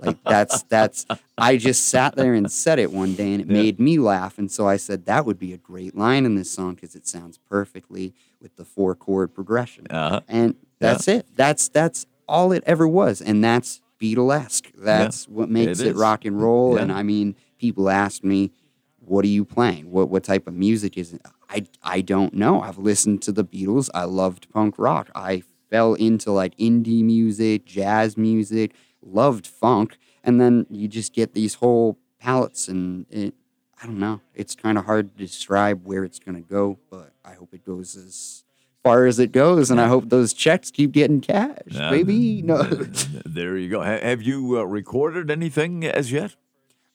Like 0.00 0.18
that's 0.24 0.62
that's 0.64 1.06
I 1.38 1.56
just 1.56 1.86
sat 1.86 2.16
there 2.16 2.34
and 2.34 2.50
said 2.50 2.80
it 2.80 2.92
one 2.92 3.14
day 3.14 3.32
and 3.34 3.40
it 3.42 3.46
Yeah. 3.46 3.62
made 3.62 3.78
me 3.78 3.98
laugh 4.00 4.36
and 4.36 4.50
so 4.50 4.66
I 4.66 4.78
said 4.78 5.06
that 5.06 5.24
would 5.24 5.38
be 5.38 5.52
a 5.52 5.56
great 5.58 5.96
line 5.96 6.24
in 6.26 6.34
this 6.34 6.50
song 6.50 6.74
because 6.74 6.96
it 6.96 7.06
sounds 7.06 7.38
perfectly 7.48 8.12
with 8.42 8.56
the 8.56 8.64
four 8.64 8.96
chord 8.96 9.32
progression. 9.32 9.86
Uh-huh. 9.88 10.22
And 10.26 10.56
that's 10.80 11.06
it. 11.06 11.26
That's 11.36 11.68
that's 11.68 12.04
all 12.28 12.50
it 12.50 12.64
ever 12.66 12.88
was 12.88 13.20
and 13.22 13.44
that's 13.44 13.80
Beatlesque. 14.00 14.72
That's 14.76 15.28
what 15.28 15.48
makes 15.48 15.78
It 15.78 15.88
it, 15.88 15.96
rock 15.96 16.24
and 16.24 16.40
roll 16.42 16.74
Yeah. 16.74 16.82
and 16.82 16.90
I 16.90 17.04
mean 17.04 17.36
people 17.56 17.88
ask 17.88 18.24
me 18.24 18.50
what 18.98 19.24
are 19.24 19.28
you 19.28 19.44
playing? 19.44 19.92
What 19.92 20.10
what 20.10 20.24
type 20.24 20.48
of 20.48 20.54
music 20.54 20.98
is 20.98 21.12
it? 21.12 21.22
I 21.48 21.66
I 21.82 22.00
don't 22.00 22.34
know. 22.34 22.60
I've 22.60 22.78
listened 22.78 23.22
to 23.22 23.32
the 23.32 23.44
Beatles. 23.44 23.88
I 23.94 24.04
loved 24.04 24.50
punk 24.52 24.74
rock. 24.78 25.10
I 25.14 25.42
fell 25.70 25.94
into 25.94 26.30
like 26.32 26.56
indie 26.56 27.04
music, 27.04 27.64
jazz 27.64 28.16
music, 28.16 28.74
loved 29.02 29.46
funk, 29.46 29.98
and 30.24 30.40
then 30.40 30.66
you 30.70 30.88
just 30.88 31.12
get 31.12 31.34
these 31.34 31.54
whole 31.54 31.98
palettes 32.18 32.68
and 32.68 33.06
it 33.10 33.34
I 33.82 33.86
don't 33.86 33.98
know. 33.98 34.20
It's 34.34 34.54
kind 34.54 34.78
of 34.78 34.86
hard 34.86 35.10
to 35.10 35.14
describe 35.16 35.84
where 35.84 36.02
it's 36.02 36.18
going 36.18 36.42
to 36.42 36.48
go, 36.48 36.78
but 36.90 37.12
I 37.24 37.34
hope 37.34 37.52
it 37.52 37.64
goes 37.64 37.94
as 37.94 38.42
far 38.82 39.04
as 39.04 39.18
it 39.18 39.32
goes 39.32 39.70
and 39.70 39.80
I 39.80 39.88
hope 39.88 40.08
those 40.08 40.32
checks 40.32 40.70
keep 40.70 40.92
getting 40.92 41.20
cashed. 41.20 41.60
Yeah. 41.72 41.90
Baby, 41.90 42.40
no. 42.42 42.62
There 42.62 43.56
you 43.58 43.68
go. 43.68 43.82
Have 43.82 44.22
you 44.22 44.58
uh, 44.58 44.62
recorded 44.62 45.30
anything 45.30 45.84
as 45.84 46.10
yet? 46.10 46.36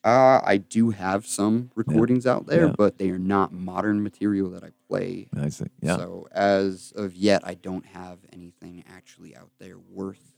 Uh, 0.03 0.41
I 0.43 0.57
do 0.57 0.89
have 0.89 1.27
some 1.27 1.69
recordings 1.75 2.25
out 2.25 2.47
there, 2.47 2.65
Yeah. 2.67 2.73
but 2.75 2.97
they 2.97 3.11
are 3.11 3.19
not 3.19 3.53
modern 3.53 4.01
material 4.01 4.49
that 4.51 4.63
I 4.63 4.71
play. 4.89 5.27
I 5.37 5.49
see. 5.49 5.65
Yeah. 5.81 5.97
So 5.97 6.27
as 6.31 6.91
of 6.95 7.15
yet, 7.15 7.41
I 7.45 7.53
don't 7.53 7.85
have 7.85 8.17
anything 8.33 8.83
actually 8.91 9.35
out 9.35 9.51
there 9.59 9.77
worth 9.77 10.33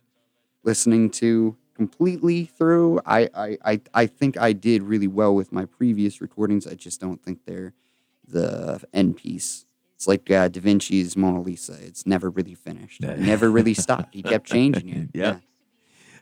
listening 0.63 1.09
to 1.11 1.55
completely 1.75 2.45
through. 2.45 2.99
I, 3.05 3.29
I, 3.33 3.57
I, 3.63 3.81
I 3.93 4.05
think 4.05 4.37
I 4.37 4.51
did 4.53 4.83
really 4.83 5.07
well 5.07 5.33
with 5.33 5.51
my 5.53 5.63
previous 5.65 6.19
recordings. 6.19 6.67
I 6.67 6.73
just 6.75 6.99
don't 6.99 7.23
think 7.23 7.39
they're 7.45 7.73
the 8.27 8.81
end 8.93 9.15
piece. 9.17 9.65
It's 9.95 10.07
like 10.09 10.29
uh, 10.29 10.49
Da 10.49 10.59
Vinci's 10.59 11.15
Mona 11.15 11.39
Lisa. 11.41 11.77
It's 11.81 12.05
never 12.05 12.29
really 12.29 12.55
finished. 12.55 13.01
It 13.01 13.19
never 13.19 13.49
really 13.49 13.73
stopped. 13.73 14.13
He 14.13 14.23
kept 14.23 14.45
changing 14.45 14.89
it. 14.89 15.09
Yeah. 15.13 15.37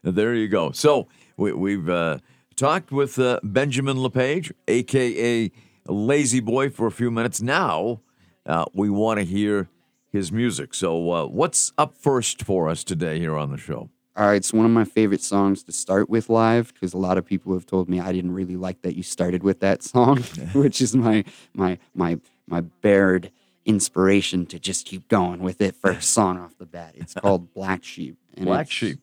There 0.04 0.34
you 0.34 0.48
go. 0.48 0.72
So 0.72 1.08
we, 1.38 1.52
we've 1.54 1.88
uh, 1.90 2.20
talked 2.56 2.92
with 2.92 3.18
uh, 3.20 3.40
Benjamin 3.44 3.98
LePage, 4.02 4.54
aka 4.68 5.52
Lazy 5.88 6.40
Boy, 6.40 6.70
for 6.70 6.88
a 6.88 6.92
few 6.92 7.12
minutes. 7.12 7.42
Now 7.42 8.02
uh, 8.46 8.66
we 8.74 8.90
want 8.90 9.20
to 9.20 9.26
hear 9.26 9.68
his 10.10 10.32
music. 10.32 10.74
So 10.74 11.12
uh, 11.12 11.26
what's 11.26 11.72
up 11.78 11.96
first 11.98 12.44
for 12.44 12.70
us 12.70 12.84
today 12.84 13.20
here 13.20 13.38
on 13.38 13.52
the 13.52 13.58
show? 13.58 13.90
All 14.18 14.28
right, 14.28 14.36
it's 14.36 14.52
one 14.52 14.66
of 14.66 14.72
my 14.72 14.84
favorite 14.84 15.22
songs 15.22 15.64
to 15.64 15.72
start 15.72 16.10
with 16.10 16.30
live 16.30 16.74
because 16.74 16.94
a 16.94 16.98
lot 16.98 17.18
of 17.18 17.26
people 17.26 17.54
have 17.54 17.66
told 17.66 17.88
me 17.90 18.00
I 18.02 18.12
didn't 18.12 18.34
really 18.34 18.58
like 18.58 18.82
that 18.82 18.96
you 18.96 19.04
started 19.04 19.42
with 19.42 19.62
that 19.62 19.82
song, 19.84 20.18
which 20.54 20.82
is 20.82 20.96
my 20.96 21.24
my 21.54 21.78
my 21.96 22.20
my 22.46 22.60
bared 22.62 23.32
inspiration 23.66 24.46
to 24.48 24.60
just 24.60 24.86
keep 24.86 25.08
going 25.08 25.40
with 25.40 25.62
it 25.62 25.76
first 25.76 26.12
song 26.12 26.38
off 26.38 26.58
the 26.58 26.66
bat. 26.66 26.92
It's 26.96 27.14
called 27.14 27.54
Black 27.54 27.84
Sheep. 27.86 28.18
and 28.36 28.46
Black 28.46 28.68
it's- 28.68 28.74
Sheep. 28.76 29.00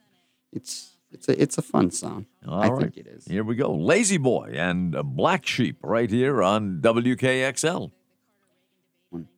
It's 0.53 0.98
it's 1.11 1.29
a 1.29 1.41
it's 1.43 1.59
a 1.59 1.63
fun 1.63 1.91
song. 1.91 2.27
All 2.47 2.61
I 2.61 2.69
right. 2.69 2.81
think 2.83 2.97
it 2.97 3.07
is. 3.07 3.25
Here 3.27 3.45
we 3.45 3.55
go. 3.55 3.75
Lazy 3.75 4.19
Boy 4.19 4.55
and 4.57 4.97
Black 5.17 5.47
Sheep 5.47 5.79
right 5.83 6.11
here 6.11 6.43
on 6.43 6.81
WKXL. 6.81 7.91
One, 9.11 9.29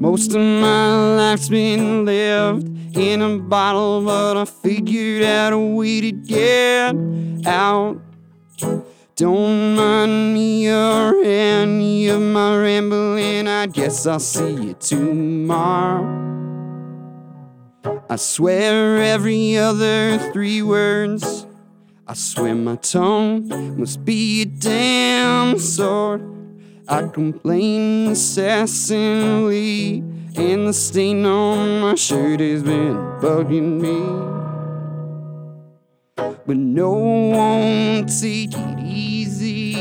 Most 0.00 0.30
of 0.30 0.40
my 0.40 1.16
life's 1.16 1.48
been 1.48 2.04
lived 2.04 2.17
in 2.98 3.22
a 3.22 3.38
bottle, 3.38 4.02
but 4.02 4.36
I 4.36 4.44
figured 4.44 5.22
out 5.22 5.52
a 5.52 5.58
way 5.58 6.00
to 6.00 6.12
get 6.12 6.96
out. 7.46 8.00
Don't 9.14 9.76
mind 9.76 10.34
me 10.34 10.68
or 10.68 11.14
any 11.22 12.08
of 12.08 12.20
my 12.20 12.56
rambling. 12.56 13.46
I 13.46 13.66
guess 13.66 14.06
I'll 14.06 14.18
see 14.20 14.52
you 14.52 14.74
tomorrow. 14.74 16.26
I 18.10 18.16
swear 18.16 18.98
every 18.98 19.56
other 19.56 20.18
three 20.32 20.62
words. 20.62 21.46
I 22.06 22.14
swear 22.14 22.54
my 22.54 22.76
tongue 22.76 23.78
must 23.78 24.04
be 24.04 24.42
a 24.42 24.46
damn 24.46 25.58
sword. 25.58 26.22
I 26.88 27.06
complain 27.08 28.08
incessantly, 28.08 30.02
and 30.38 30.68
the 30.68 30.72
stain 30.72 31.26
on 31.26 31.80
my 31.80 31.94
shirt 31.96 32.38
has 32.38 32.62
been 32.62 32.94
bugging 33.20 33.80
me. 33.80 33.98
But 36.46 36.56
no 36.56 36.92
one 36.92 38.06
take 38.06 38.54
it 38.54 38.78
easy 38.78 39.74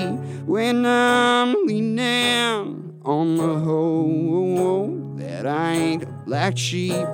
when 0.46 0.86
I'm 0.86 1.54
leaning 1.68 3.00
on 3.06 3.38
the 3.38 3.60
hoe 3.60 5.16
that 5.18 5.46
I 5.46 5.74
ain't 5.74 6.04
a 6.04 6.08
black 6.26 6.58
sheep. 6.58 7.08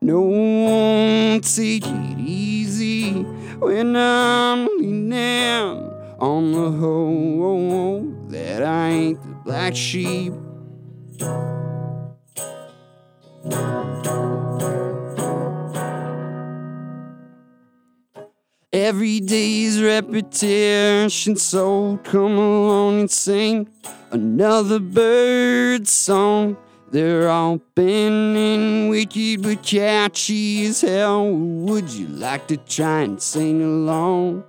No 0.00 0.20
one 0.22 1.40
take 1.40 1.86
it 1.86 2.18
easy 2.18 3.22
when 3.60 3.94
I'm 3.94 4.66
leaning 4.78 5.90
on 6.18 6.52
the 6.52 6.70
hoe 6.72 8.21
that 8.32 8.62
I 8.62 8.88
ain't 8.88 9.22
the 9.22 9.34
black 9.44 9.76
sheep. 9.76 10.32
Every 18.72 19.20
day's 19.20 19.82
repetition, 19.82 21.36
so 21.36 21.98
come 22.04 22.38
along 22.38 23.00
and 23.00 23.10
sing 23.10 23.68
another 24.10 24.80
bird 24.80 25.86
song. 25.86 26.56
They're 26.90 27.28
all 27.28 27.60
bending 27.74 28.88
wicked 28.88 29.42
but 29.42 29.62
catchy 29.62 30.66
as 30.66 30.80
hell. 30.80 31.30
Would 31.30 31.90
you 31.90 32.08
like 32.08 32.48
to 32.48 32.56
try 32.56 33.02
and 33.02 33.20
sing 33.20 33.62
along? 33.62 34.44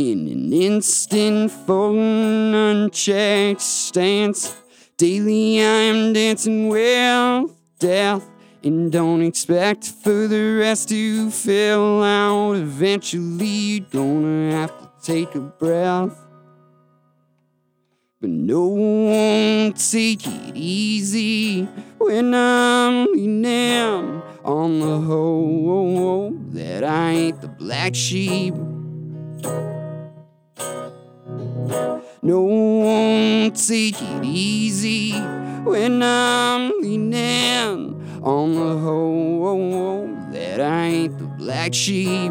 In 0.00 0.28
an 0.28 0.50
instant, 0.50 1.50
folding 1.50 2.54
unchecked 2.54 3.60
stance, 3.60 4.56
daily 4.96 5.60
I 5.60 5.92
am 5.92 6.14
dancing 6.14 6.70
with 6.70 7.50
death. 7.78 8.26
And 8.64 8.90
don't 8.90 9.20
expect 9.20 9.84
for 9.84 10.26
the 10.26 10.56
rest 10.58 10.88
to 10.88 11.30
fill 11.30 12.02
out. 12.02 12.52
Eventually, 12.54 13.46
you're 13.46 13.86
gonna 13.90 14.52
have 14.52 14.70
to 14.80 14.90
take 15.02 15.34
a 15.34 15.40
breath. 15.40 16.18
But 18.22 18.30
no 18.30 18.68
one 18.68 19.74
take 19.74 20.26
it 20.26 20.56
easy 20.56 21.64
when 21.98 22.34
I'm 22.34 23.04
leaning 23.12 24.22
on 24.46 24.80
the 24.80 24.98
hoe 24.98 26.30
that 26.52 26.84
I 26.84 27.10
ain't 27.10 27.42
the 27.42 27.48
black 27.48 27.94
sheep. 27.94 28.54
No 32.22 32.42
one 32.42 33.52
take 33.52 33.96
it 33.98 34.24
easy 34.24 35.12
when 35.64 36.02
I'm 36.02 36.70
leaning 36.82 38.20
on 38.22 38.54
the 38.54 38.76
hoe 38.78 40.06
that 40.30 40.60
I 40.60 40.84
ain't 40.84 41.18
the 41.18 41.24
black 41.24 41.72
sheep. 41.72 42.30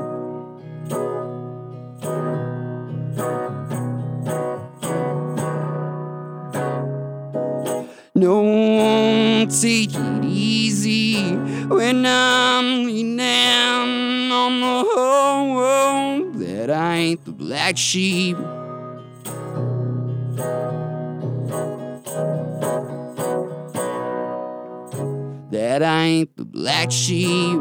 No 8.14 8.44
one 8.44 9.48
take 9.48 9.96
it 9.96 10.24
easy 10.24 11.34
when 11.66 12.06
I'm 12.06 12.86
leaning 12.86 14.32
on 14.32 14.62
the 14.62 14.84
hoe 14.88 16.32
that 16.36 16.70
I 16.70 16.96
ain't 16.96 17.26
the 17.26 17.32
black 17.32 17.76
sheep. 17.76 18.38
that 25.80 25.88
I 25.88 26.04
ain't 26.04 26.36
the 26.36 26.44
black 26.44 26.92
sheep. 26.92 27.58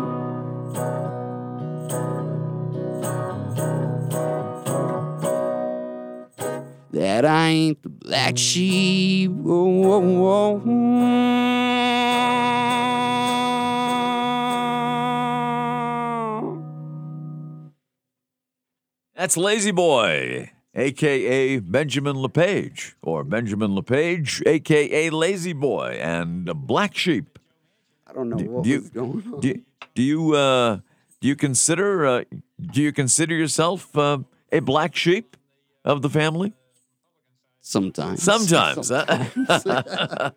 That 6.90 7.24
I 7.24 7.48
ain't 7.48 7.80
the 7.84 7.88
black 7.88 8.36
sheep. 8.36 9.30
Whoa, 9.30 9.64
whoa, 9.64 10.00
whoa. 10.00 11.28
That's 19.14 19.36
Lazy 19.36 19.70
Boy 19.70 20.50
aka 20.74 21.58
Benjamin 21.58 22.16
LePage, 22.16 22.96
or 23.02 23.24
Benjamin 23.24 23.74
LePage, 23.74 24.42
aka 24.46 25.10
Lazy 25.10 25.52
Boy, 25.52 25.98
and 26.00 26.46
Black 26.66 26.96
Sheep. 26.96 27.37
I 28.08 28.12
don't 28.12 28.28
know 28.30 28.36
what 28.36 28.64
do 28.64 28.70
you- 28.70 28.80
was 28.80 28.90
going 28.90 29.32
on. 29.34 29.40
Do, 29.40 29.54
do 29.94 30.02
you 30.02 30.34
uh, 30.34 30.78
do 31.20 31.28
you 31.28 31.36
consider 31.36 32.06
uh, 32.06 32.24
do 32.72 32.82
you 32.82 32.92
consider 32.92 33.34
yourself 33.34 33.96
uh, 33.96 34.18
a 34.52 34.60
black 34.60 34.94
sheep 34.96 35.36
of 35.84 36.02
the 36.02 36.08
family? 36.10 36.52
Sometimes. 37.60 38.22
Sometimes. 38.32 38.86
Sometimes. 38.86 39.30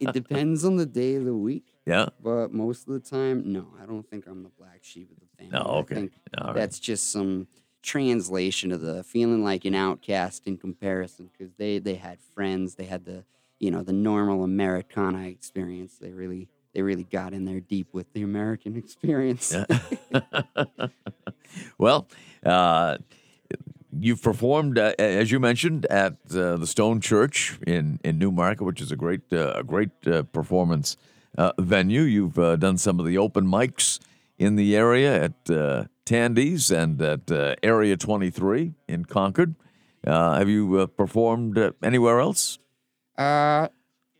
it 0.00 0.12
depends 0.12 0.64
on 0.64 0.76
the 0.76 0.84
day 0.86 1.14
of 1.14 1.24
the 1.24 1.34
week, 1.34 1.64
Yeah. 1.86 2.06
but 2.22 2.52
most 2.52 2.86
of 2.86 2.92
the 2.92 3.00
time, 3.00 3.50
no, 3.50 3.68
I 3.82 3.86
don't 3.86 4.06
think 4.08 4.26
I'm 4.26 4.42
the 4.42 4.50
black 4.58 4.80
sheep 4.82 5.10
of 5.10 5.16
the 5.20 5.26
family. 5.38 5.58
No, 5.58 5.64
okay. 5.80 6.10
right. 6.38 6.54
that's 6.54 6.78
just 6.78 7.10
some 7.10 7.46
translation 7.82 8.72
of 8.72 8.80
the 8.80 9.02
feeling 9.04 9.42
like 9.44 9.64
an 9.64 9.74
outcast 9.74 10.46
in 10.46 10.58
comparison 10.58 11.30
because 11.32 11.54
they, 11.54 11.78
they 11.78 11.94
had 11.94 12.18
friends, 12.34 12.74
they 12.74 12.84
had 12.84 13.04
the 13.04 13.24
you 13.58 13.70
know 13.70 13.82
the 13.82 13.92
normal 13.94 14.44
Americana 14.44 15.28
experience. 15.28 15.96
They 15.98 16.10
really 16.12 16.48
they 16.76 16.82
really 16.82 17.04
got 17.04 17.32
in 17.32 17.46
there 17.46 17.60
deep 17.60 17.88
with 17.92 18.12
the 18.12 18.20
American 18.22 18.76
experience. 18.84 19.56
well, 21.78 22.06
uh, 22.44 22.98
you've 23.98 24.22
performed, 24.22 24.78
uh, 24.78 24.92
as 24.98 25.32
you 25.32 25.40
mentioned, 25.40 25.86
at 25.86 26.12
uh, 26.34 26.56
the 26.56 26.66
Stone 26.66 27.00
Church 27.00 27.58
in, 27.66 27.98
in 28.04 28.18
Newmarket, 28.18 28.62
which 28.62 28.82
is 28.82 28.92
a 28.92 28.96
great 28.96 29.22
uh, 29.32 29.54
a 29.56 29.64
great 29.64 29.88
uh, 30.06 30.24
performance 30.24 30.98
uh, 31.38 31.52
venue. 31.58 32.02
You've 32.02 32.38
uh, 32.38 32.56
done 32.56 32.76
some 32.76 33.00
of 33.00 33.06
the 33.06 33.16
open 33.16 33.46
mics 33.46 33.98
in 34.36 34.56
the 34.56 34.76
area 34.76 35.24
at 35.24 35.50
uh, 35.50 35.84
Tandy's 36.04 36.70
and 36.70 37.00
at 37.00 37.30
uh, 37.30 37.54
Area 37.62 37.96
23 37.96 38.74
in 38.86 39.06
Concord. 39.06 39.54
Uh, 40.06 40.36
have 40.36 40.50
you 40.50 40.78
uh, 40.78 40.86
performed 40.86 41.56
uh, 41.56 41.72
anywhere 41.82 42.20
else? 42.20 42.58
Uh, 43.16 43.68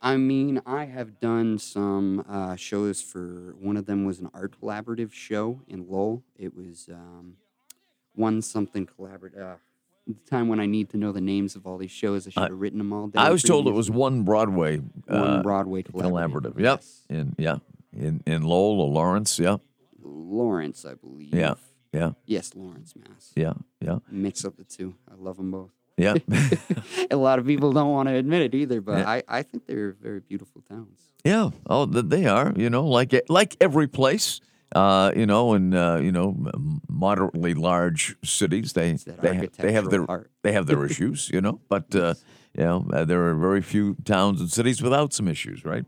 I 0.07 0.17
mean, 0.19 0.63
I 0.65 0.85
have 0.85 1.19
done 1.19 1.59
some 1.59 2.25
uh, 2.29 2.55
shows 2.55 3.03
for 3.03 3.57
one 3.59 3.77
of 3.77 3.87
them 3.87 4.05
was 4.05 4.21
an 4.21 4.31
art 4.33 4.55
collaborative 4.61 5.13
show 5.13 5.63
in 5.67 5.89
Lowell. 5.91 6.23
It 6.39 6.55
was 6.57 6.89
um, 6.93 7.39
one 8.15 8.41
something 8.41 8.87
collaborative. 8.87 9.55
Uh, 9.55 9.57
the 10.07 10.15
time 10.31 10.47
when 10.47 10.61
I 10.61 10.67
need 10.67 10.91
to 10.91 10.97
know 10.97 11.11
the 11.11 11.21
names 11.21 11.57
of 11.57 11.67
all 11.67 11.77
these 11.77 11.91
shows, 11.91 12.29
I 12.29 12.31
should 12.31 12.51
have 12.51 12.61
written 12.61 12.79
them 12.79 12.93
all 12.93 13.09
down. 13.09 13.27
I 13.27 13.31
was 13.31 13.43
told 13.43 13.67
it 13.67 13.73
was 13.73 13.91
one 13.91 14.23
Broadway 14.23 14.77
one 14.77 15.19
uh, 15.19 15.43
Broadway 15.43 15.83
collaborative. 15.83 16.31
collaborative. 16.31 16.61
Yep. 16.61 16.81
yes. 16.81 17.03
In 17.11 17.35
yeah, 17.37 17.57
in 17.93 18.23
in 18.27 18.43
Lowell 18.43 18.83
or 18.83 18.89
Lawrence. 18.89 19.41
Yeah. 19.41 19.57
Lawrence, 20.05 20.85
I 20.85 20.95
believe. 20.95 21.35
Yeah. 21.35 21.55
Yeah. 21.93 22.13
Yes, 22.27 22.55
Lawrence, 22.55 22.95
Mass. 22.95 23.33
Yeah. 23.35 23.55
Yeah. 23.81 23.99
Mix 24.09 24.45
up 24.45 24.57
the 24.57 24.63
two. 24.65 24.95
I 25.11 25.15
love 25.21 25.37
them 25.39 25.51
both. 25.51 25.73
Yeah. 25.97 26.15
a 27.11 27.17
lot 27.17 27.39
of 27.39 27.47
people 27.47 27.73
don't 27.73 27.91
want 27.91 28.09
to 28.09 28.15
admit 28.15 28.43
it 28.43 28.55
either, 28.55 28.81
but 28.81 28.99
Yeah. 28.99 29.09
I, 29.09 29.23
I 29.29 29.43
think 29.43 29.67
they're 29.67 29.97
very 30.03 30.21
beautiful 30.21 30.63
towns. 30.63 31.01
Yeah. 31.25 31.51
Oh, 31.69 31.87
they 31.87 32.27
are. 32.27 32.53
You 32.57 32.71
know, 32.71 32.87
like 32.87 33.15
like 33.29 33.57
every 33.61 33.89
place. 33.89 34.41
Uh, 34.75 35.13
you 35.17 35.27
know, 35.27 35.55
in 35.55 35.75
uh, 35.75 35.97
you 35.97 36.13
know 36.13 36.37
moderately 36.89 37.55
large 37.55 38.17
cities, 38.25 38.73
they 38.73 38.93
they, 39.23 39.35
ha- 39.37 39.47
they 39.59 39.73
have 39.73 39.91
their 39.91 40.05
art. 40.11 40.31
they 40.43 40.53
have 40.53 40.67
their 40.67 40.85
issues. 40.91 41.31
You 41.33 41.41
know, 41.41 41.61
but 41.69 41.95
uh, 41.95 42.15
you 42.59 42.65
know 42.65 42.87
uh, 42.93 43.05
there 43.05 43.23
are 43.29 43.35
very 43.37 43.63
few 43.63 43.95
towns 44.05 44.41
and 44.41 44.51
cities 44.51 44.83
without 44.83 45.13
some 45.15 45.29
issues, 45.29 45.65
right? 45.65 45.85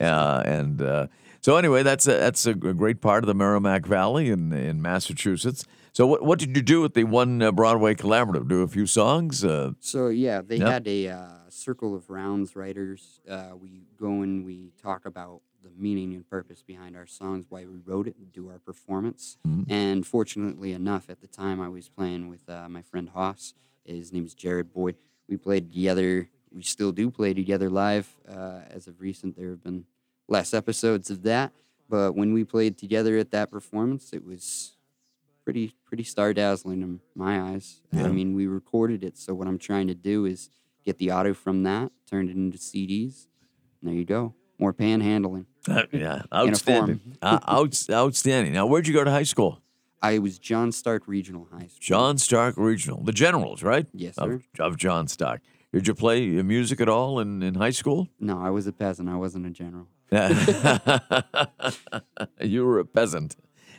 Uh, 0.00 0.42
and 0.44 0.82
uh, 0.82 1.06
so 1.40 1.56
anyway, 1.56 1.82
that's 1.82 2.06
a, 2.06 2.12
that's 2.12 2.46
a 2.46 2.54
great 2.54 3.00
part 3.00 3.22
of 3.24 3.26
the 3.28 3.34
Merrimack 3.34 3.86
Valley 3.86 4.30
in 4.30 4.52
in 4.52 4.80
Massachusetts. 4.82 5.64
So 5.92 6.06
what 6.06 6.22
what 6.24 6.38
did 6.38 6.56
you 6.56 6.62
do 6.62 6.80
with 6.80 6.94
the 6.94 7.04
one 7.04 7.42
uh, 7.42 7.52
Broadway 7.52 7.94
collaborative? 7.94 8.48
Do 8.48 8.62
a 8.62 8.68
few 8.68 8.86
songs? 8.86 9.44
Uh, 9.44 9.72
So 9.80 10.08
yeah, 10.08 10.40
they 10.40 10.56
Yep. 10.56 10.68
had 10.68 10.88
a 10.88 11.08
uh, 11.08 11.28
circle 11.50 11.94
of 11.94 12.08
rounds 12.08 12.56
writers. 12.56 13.20
Uh, 13.28 13.50
we 13.60 13.82
go 13.98 14.22
and 14.22 14.44
we 14.44 14.72
talk 14.82 15.04
about 15.04 15.42
the 15.62 15.70
meaning 15.76 16.12
and 16.14 16.28
purpose 16.28 16.62
behind 16.62 16.96
our 16.96 17.06
songs, 17.06 17.46
why 17.48 17.64
we 17.66 17.78
wrote 17.84 18.08
it, 18.08 18.16
and 18.16 18.32
do 18.32 18.48
our 18.48 18.58
performance. 18.58 19.36
Mm-hmm. 19.46 19.70
And 19.72 20.04
fortunately 20.06 20.72
enough, 20.72 21.08
at 21.08 21.20
the 21.20 21.28
time 21.28 21.60
I 21.60 21.68
was 21.68 21.88
playing 21.88 22.28
with 22.28 22.48
uh, 22.48 22.68
my 22.68 22.82
friend 22.82 23.10
Haas. 23.10 23.54
His 23.84 24.12
name 24.12 24.24
is 24.24 24.34
Jared 24.34 24.72
Boyd. 24.72 24.96
We 25.28 25.36
played 25.36 25.72
together. 25.72 26.28
We 26.54 26.62
still 26.62 26.92
do 26.92 27.10
play 27.10 27.34
together 27.34 27.70
live. 27.70 28.08
Uh, 28.28 28.60
as 28.70 28.86
of 28.86 29.00
recent, 29.00 29.36
there 29.36 29.50
have 29.50 29.62
been 29.62 29.84
less 30.28 30.52
episodes 30.54 31.10
of 31.10 31.22
that. 31.22 31.52
But 31.88 32.14
when 32.14 32.32
we 32.32 32.44
played 32.44 32.78
together 32.78 33.16
at 33.18 33.30
that 33.32 33.50
performance, 33.50 34.12
it 34.12 34.24
was 34.24 34.76
pretty 35.44 35.74
pretty 35.84 36.04
star 36.04 36.32
dazzling 36.32 36.82
in 36.82 37.00
my 37.14 37.40
eyes. 37.52 37.80
Yeah. 37.92 38.04
I 38.04 38.08
mean, 38.08 38.34
we 38.34 38.46
recorded 38.46 39.02
it, 39.04 39.18
so 39.18 39.34
what 39.34 39.48
I'm 39.48 39.58
trying 39.58 39.88
to 39.88 39.94
do 39.94 40.24
is 40.24 40.48
get 40.84 40.98
the 40.98 41.10
audio 41.10 41.34
from 41.34 41.62
that, 41.64 41.90
turn 42.08 42.28
it 42.28 42.36
into 42.36 42.58
CDs, 42.58 43.26
there 43.82 43.92
you 43.94 44.04
go. 44.04 44.34
More 44.58 44.72
panhandling. 44.72 45.46
yeah, 45.92 46.22
outstanding, 46.34 47.00
uh, 47.20 47.40
outs 47.46 47.90
outstanding. 47.90 48.52
Now, 48.52 48.66
where'd 48.66 48.86
you 48.86 48.94
go 48.94 49.04
to 49.04 49.10
high 49.10 49.22
school? 49.24 49.60
I 50.00 50.18
was 50.18 50.38
John 50.38 50.72
Stark 50.72 51.06
Regional 51.06 51.46
High 51.52 51.66
School. 51.66 51.78
John 51.80 52.18
Stark 52.18 52.56
Regional, 52.56 53.02
the 53.04 53.12
Generals, 53.12 53.62
right? 53.62 53.86
Yes, 53.92 54.16
Of, 54.18 54.28
sir. 54.30 54.42
of 54.64 54.76
John 54.76 55.06
Stark. 55.08 55.42
Did 55.72 55.88
you 55.88 55.94
play 55.94 56.28
music 56.42 56.80
at 56.80 56.88
all 56.88 57.18
in, 57.18 57.42
in 57.42 57.54
high 57.54 57.70
school? 57.70 58.08
No, 58.20 58.38
I 58.38 58.50
was 58.50 58.66
a 58.66 58.72
peasant. 58.72 59.08
I 59.08 59.16
wasn't 59.16 59.46
a 59.46 59.50
general. 59.50 59.88
you 62.40 62.66
were 62.66 62.78
a 62.78 62.84
peasant 62.84 63.36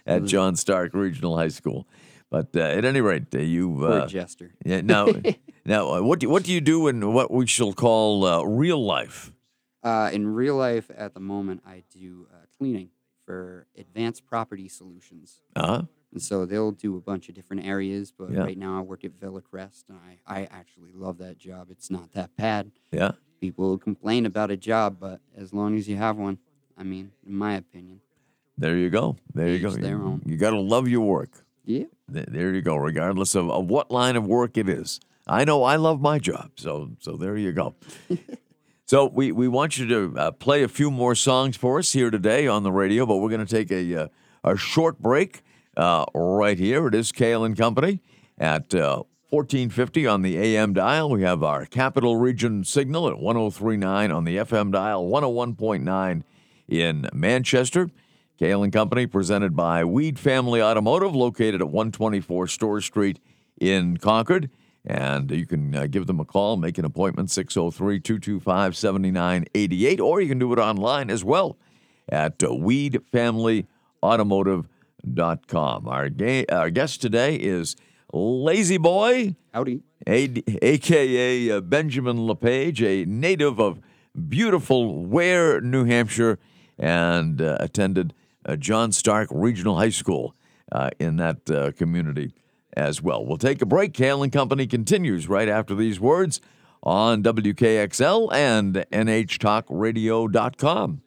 at 0.07 0.25
John 0.25 0.55
Stark 0.55 0.95
Regional 0.95 1.37
High 1.37 1.49
School, 1.49 1.87
but 2.31 2.47
uh, 2.55 2.61
at 2.61 2.83
any 2.83 3.01
rate, 3.01 3.27
uh, 3.35 3.39
you. 3.39 3.85
Uh, 3.85 4.07
jester. 4.07 4.55
yeah, 4.65 4.81
now, 4.81 5.07
now, 5.65 5.93
uh, 5.93 6.01
what 6.01 6.19
do 6.19 6.29
what 6.29 6.43
do 6.43 6.51
you 6.51 6.61
do 6.61 6.87
in 6.87 7.13
what 7.13 7.29
we 7.29 7.45
shall 7.45 7.73
call 7.73 8.25
uh, 8.25 8.43
real 8.43 8.83
life? 8.83 9.31
Uh, 9.83 10.09
in 10.11 10.25
real 10.25 10.55
life, 10.55 10.89
at 10.97 11.13
the 11.13 11.19
moment, 11.19 11.61
I 11.63 11.83
do 11.91 12.25
uh, 12.33 12.37
cleaning 12.57 12.89
for 13.25 13.67
Advanced 13.77 14.25
Property 14.25 14.67
Solutions. 14.67 15.41
Uh-huh. 15.55 15.83
And 16.13 16.21
so 16.21 16.45
they'll 16.45 16.71
do 16.71 16.95
a 16.95 17.01
bunch 17.01 17.27
of 17.27 17.33
different 17.35 17.65
areas, 17.65 18.13
but 18.15 18.31
Yeah. 18.31 18.41
right 18.41 18.57
now 18.57 18.77
I 18.77 18.81
work 18.81 19.03
at 19.03 19.11
Villa 19.19 19.41
Crest, 19.41 19.85
and 19.89 19.97
I, 19.97 20.19
I 20.41 20.43
actually 20.45 20.91
love 20.93 21.17
that 21.17 21.37
job. 21.39 21.67
It's 21.71 21.89
not 21.89 22.11
that 22.13 22.35
bad. 22.37 22.71
Yeah. 22.91 23.11
People 23.41 23.77
complain 23.79 24.25
about 24.25 24.51
a 24.51 24.55
job, 24.57 24.97
but 24.99 25.19
as 25.35 25.53
long 25.53 25.75
as 25.75 25.89
you 25.89 25.95
have 25.97 26.15
one, 26.17 26.37
I 26.77 26.83
mean, 26.83 27.11
in 27.27 27.35
my 27.35 27.55
opinion, 27.55 27.99
There 28.57 28.77
you 28.77 28.89
go. 28.91 29.15
There 29.33 29.49
you 29.49 29.59
go. 29.59 29.69
Own. 29.69 30.21
You 30.25 30.37
got 30.37 30.51
to 30.51 30.59
love 30.59 30.87
your 30.87 31.01
work. 31.01 31.43
yeah. 31.65 31.85
Th- 32.13 32.27
There 32.27 32.53
you 32.53 32.61
go. 32.61 32.75
Regardless 32.75 33.33
of, 33.35 33.49
of 33.49 33.65
what 33.69 33.89
line 33.89 34.15
of 34.15 34.25
work 34.27 34.55
it 34.57 34.69
is, 34.69 34.99
I 35.25 35.43
know 35.45 35.63
I 35.63 35.77
love 35.77 35.99
my 36.01 36.19
job. 36.19 36.51
So 36.57 36.91
so 36.99 37.17
there 37.17 37.35
you 37.37 37.51
go. 37.53 37.73
so 38.85 39.05
we, 39.07 39.31
we 39.31 39.47
want 39.47 39.77
you 39.79 39.87
to 39.87 40.19
uh, 40.19 40.31
play 40.31 40.61
a 40.63 40.67
few 40.67 40.91
more 40.91 41.15
songs 41.15 41.57
for 41.57 41.79
us 41.79 41.93
here 41.93 42.11
today 42.11 42.45
on 42.47 42.61
the 42.63 42.71
radio, 42.71 43.05
but 43.05 43.17
we're 43.17 43.29
going 43.29 43.45
to 43.45 43.55
take 43.57 43.71
a 43.71 43.95
uh, 44.03 44.07
a 44.43 44.57
short 44.57 44.99
break 45.01 45.41
uh, 45.77 46.05
right 46.13 46.57
here. 46.57 46.87
It 46.87 46.95
is 46.95 47.11
Kale 47.11 47.43
and 47.43 47.57
Company 47.57 48.01
at 48.37 48.73
uh, 48.73 49.03
1450 49.29 50.05
on 50.05 50.21
the 50.21 50.37
AM 50.37 50.73
dial. 50.73 51.09
We 51.09 51.23
have 51.23 51.43
our 51.43 51.65
Capital 51.65 52.17
Region 52.17 52.63
signal 52.63 53.07
at 53.07 53.19
1039 53.19 54.11
on 54.11 54.23
the 54.25 54.37
FM 54.37 54.71
dial, 54.71 55.07
101.9 55.07 56.23
in 56.67 57.09
Manchester. 57.13 57.89
Kale 58.37 58.63
and 58.63 58.73
Company, 58.73 59.07
presented 59.07 59.55
by 59.55 59.83
Weed 59.83 60.19
Family 60.19 60.61
Automotive, 60.61 61.15
located 61.15 61.61
at 61.61 61.69
124 61.69 62.47
Storrs 62.47 62.85
Street 62.85 63.19
in 63.59 63.97
Concord. 63.97 64.49
And 64.85 65.31
you 65.31 65.45
can 65.45 65.73
uh, 65.73 65.87
give 65.87 66.07
them 66.07 66.19
a 66.19 66.25
call, 66.25 66.57
make 66.57 66.77
an 66.77 66.83
appointment, 66.83 67.31
603 67.31 67.99
225 68.01 68.75
7988, 68.75 69.99
or 70.01 70.19
you 70.19 70.27
can 70.27 70.39
do 70.39 70.51
it 70.51 70.59
online 70.59 71.09
as 71.09 71.23
well 71.23 71.57
at 72.09 72.43
uh, 72.43 72.49
weedfamilyautomotive.com. 75.07 75.87
Our, 75.87 76.09
ga- 76.09 76.45
our 76.47 76.69
guest 76.69 77.01
today 77.01 77.35
is 77.35 77.75
Lazy 78.11 78.77
Boy, 78.77 79.35
Howdy. 79.53 79.81
a- 80.07 80.43
aka 80.61 81.51
uh, 81.51 81.61
Benjamin 81.61 82.25
LePage, 82.27 82.81
a 82.81 83.05
native 83.05 83.59
of 83.59 83.79
beautiful 84.29 85.03
Weare, 85.05 85.61
New 85.61 85.85
Hampshire, 85.85 86.37
and 86.77 87.41
uh, 87.41 87.57
attended 87.59 88.13
uh, 88.45 88.55
John 88.55 88.91
Stark 88.91 89.29
Regional 89.31 89.77
High 89.77 89.89
School 89.89 90.35
uh, 90.71 90.89
in 90.99 91.17
that 91.17 91.49
uh, 91.49 91.71
community 91.71 92.33
as 92.75 93.01
well. 93.01 93.25
We'll 93.25 93.37
take 93.37 93.61
a 93.61 93.65
break. 93.65 93.93
Kale 93.93 94.23
and 94.23 94.31
Company 94.31 94.67
continues 94.67 95.27
right 95.29 95.47
after 95.47 95.75
these 95.75 95.99
words 95.99 96.41
on 96.81 97.21
WKXL 97.23 98.33
and 98.33 98.73
NHTalkRadio.com. 98.91 101.01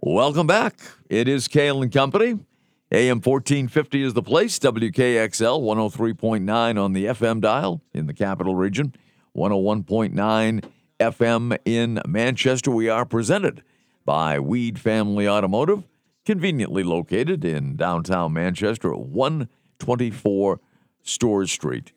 Welcome 0.00 0.46
back. 0.46 0.78
It 1.08 1.28
is 1.28 1.48
Kale 1.48 1.82
and 1.82 1.90
Company. 1.92 2.38
AM 2.94 3.16
1450 3.16 4.02
is 4.04 4.14
the 4.14 4.22
place. 4.22 4.56
WKXL 4.60 5.60
103.9 5.60 6.80
on 6.80 6.92
the 6.92 7.06
FM 7.06 7.40
dial 7.40 7.82
in 7.92 8.06
the 8.06 8.14
capital 8.14 8.54
region, 8.54 8.94
101.9 9.36 10.64
FM 11.00 11.58
in 11.64 12.00
Manchester. 12.06 12.70
We 12.70 12.88
are 12.88 13.04
presented 13.04 13.64
by 14.04 14.38
Weed 14.38 14.78
Family 14.78 15.26
Automotive, 15.26 15.82
conveniently 16.24 16.84
located 16.84 17.44
in 17.44 17.74
downtown 17.74 18.32
Manchester 18.32 18.92
at 18.92 19.00
124 19.00 20.60
Storrs 21.02 21.50
Street 21.50 21.90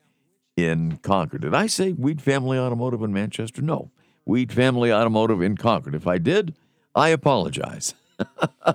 in 0.56 0.96
Concord. 0.96 1.42
Did 1.42 1.54
I 1.54 1.68
say 1.68 1.92
Weed 1.92 2.20
Family 2.20 2.58
Automotive 2.58 3.04
in 3.04 3.12
Manchester? 3.12 3.62
No. 3.62 3.92
Weed 4.26 4.52
Family 4.52 4.92
Automotive 4.92 5.42
in 5.42 5.56
Concord. 5.56 5.94
If 5.94 6.08
I 6.08 6.18
did, 6.18 6.56
I 6.92 7.10
apologize. 7.10 7.94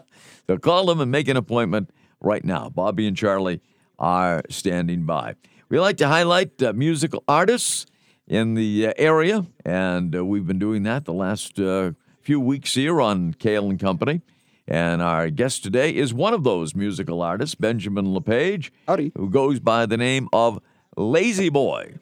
so 0.48 0.58
call 0.58 0.86
them 0.86 1.02
and 1.02 1.12
make 1.12 1.28
an 1.28 1.36
appointment 1.36 1.90
right 2.24 2.44
now. 2.44 2.70
Bobby 2.70 3.08
and 3.08 3.16
Charlie 3.16 3.62
are 4.00 4.42
standing 4.50 5.06
by. 5.06 5.36
We 5.70 5.80
like 5.80 5.98
to 5.98 6.08
highlight 6.08 6.62
uh, 6.62 6.74
musical 6.74 7.24
artists 7.28 7.86
in 8.28 8.54
the 8.56 8.88
uh, 8.88 8.94
area, 8.98 9.46
and 9.66 10.16
uh, 10.16 10.26
we've 10.26 10.48
been 10.48 10.60
doing 10.60 10.84
that 10.84 11.06
the 11.06 11.14
last 11.14 11.60
uh, 11.60 11.92
few 12.22 12.40
weeks 12.40 12.74
here 12.74 13.02
on 13.02 13.34
Kale 13.34 13.70
and 13.70 13.80
Company. 13.80 14.22
And 14.68 15.02
our 15.02 15.30
guest 15.30 15.64
today 15.64 15.94
is 15.94 16.14
one 16.14 16.34
of 16.34 16.44
those 16.46 16.74
musical 16.74 17.22
artists, 17.22 17.54
Benjamin 17.54 18.14
LePage, 18.14 18.72
Howdy. 18.88 19.12
who 19.18 19.30
goes 19.30 19.60
by 19.60 19.86
the 19.86 19.98
name 19.98 20.30
of 20.32 20.62
Lazy 20.96 21.50
Boy. 21.50 21.96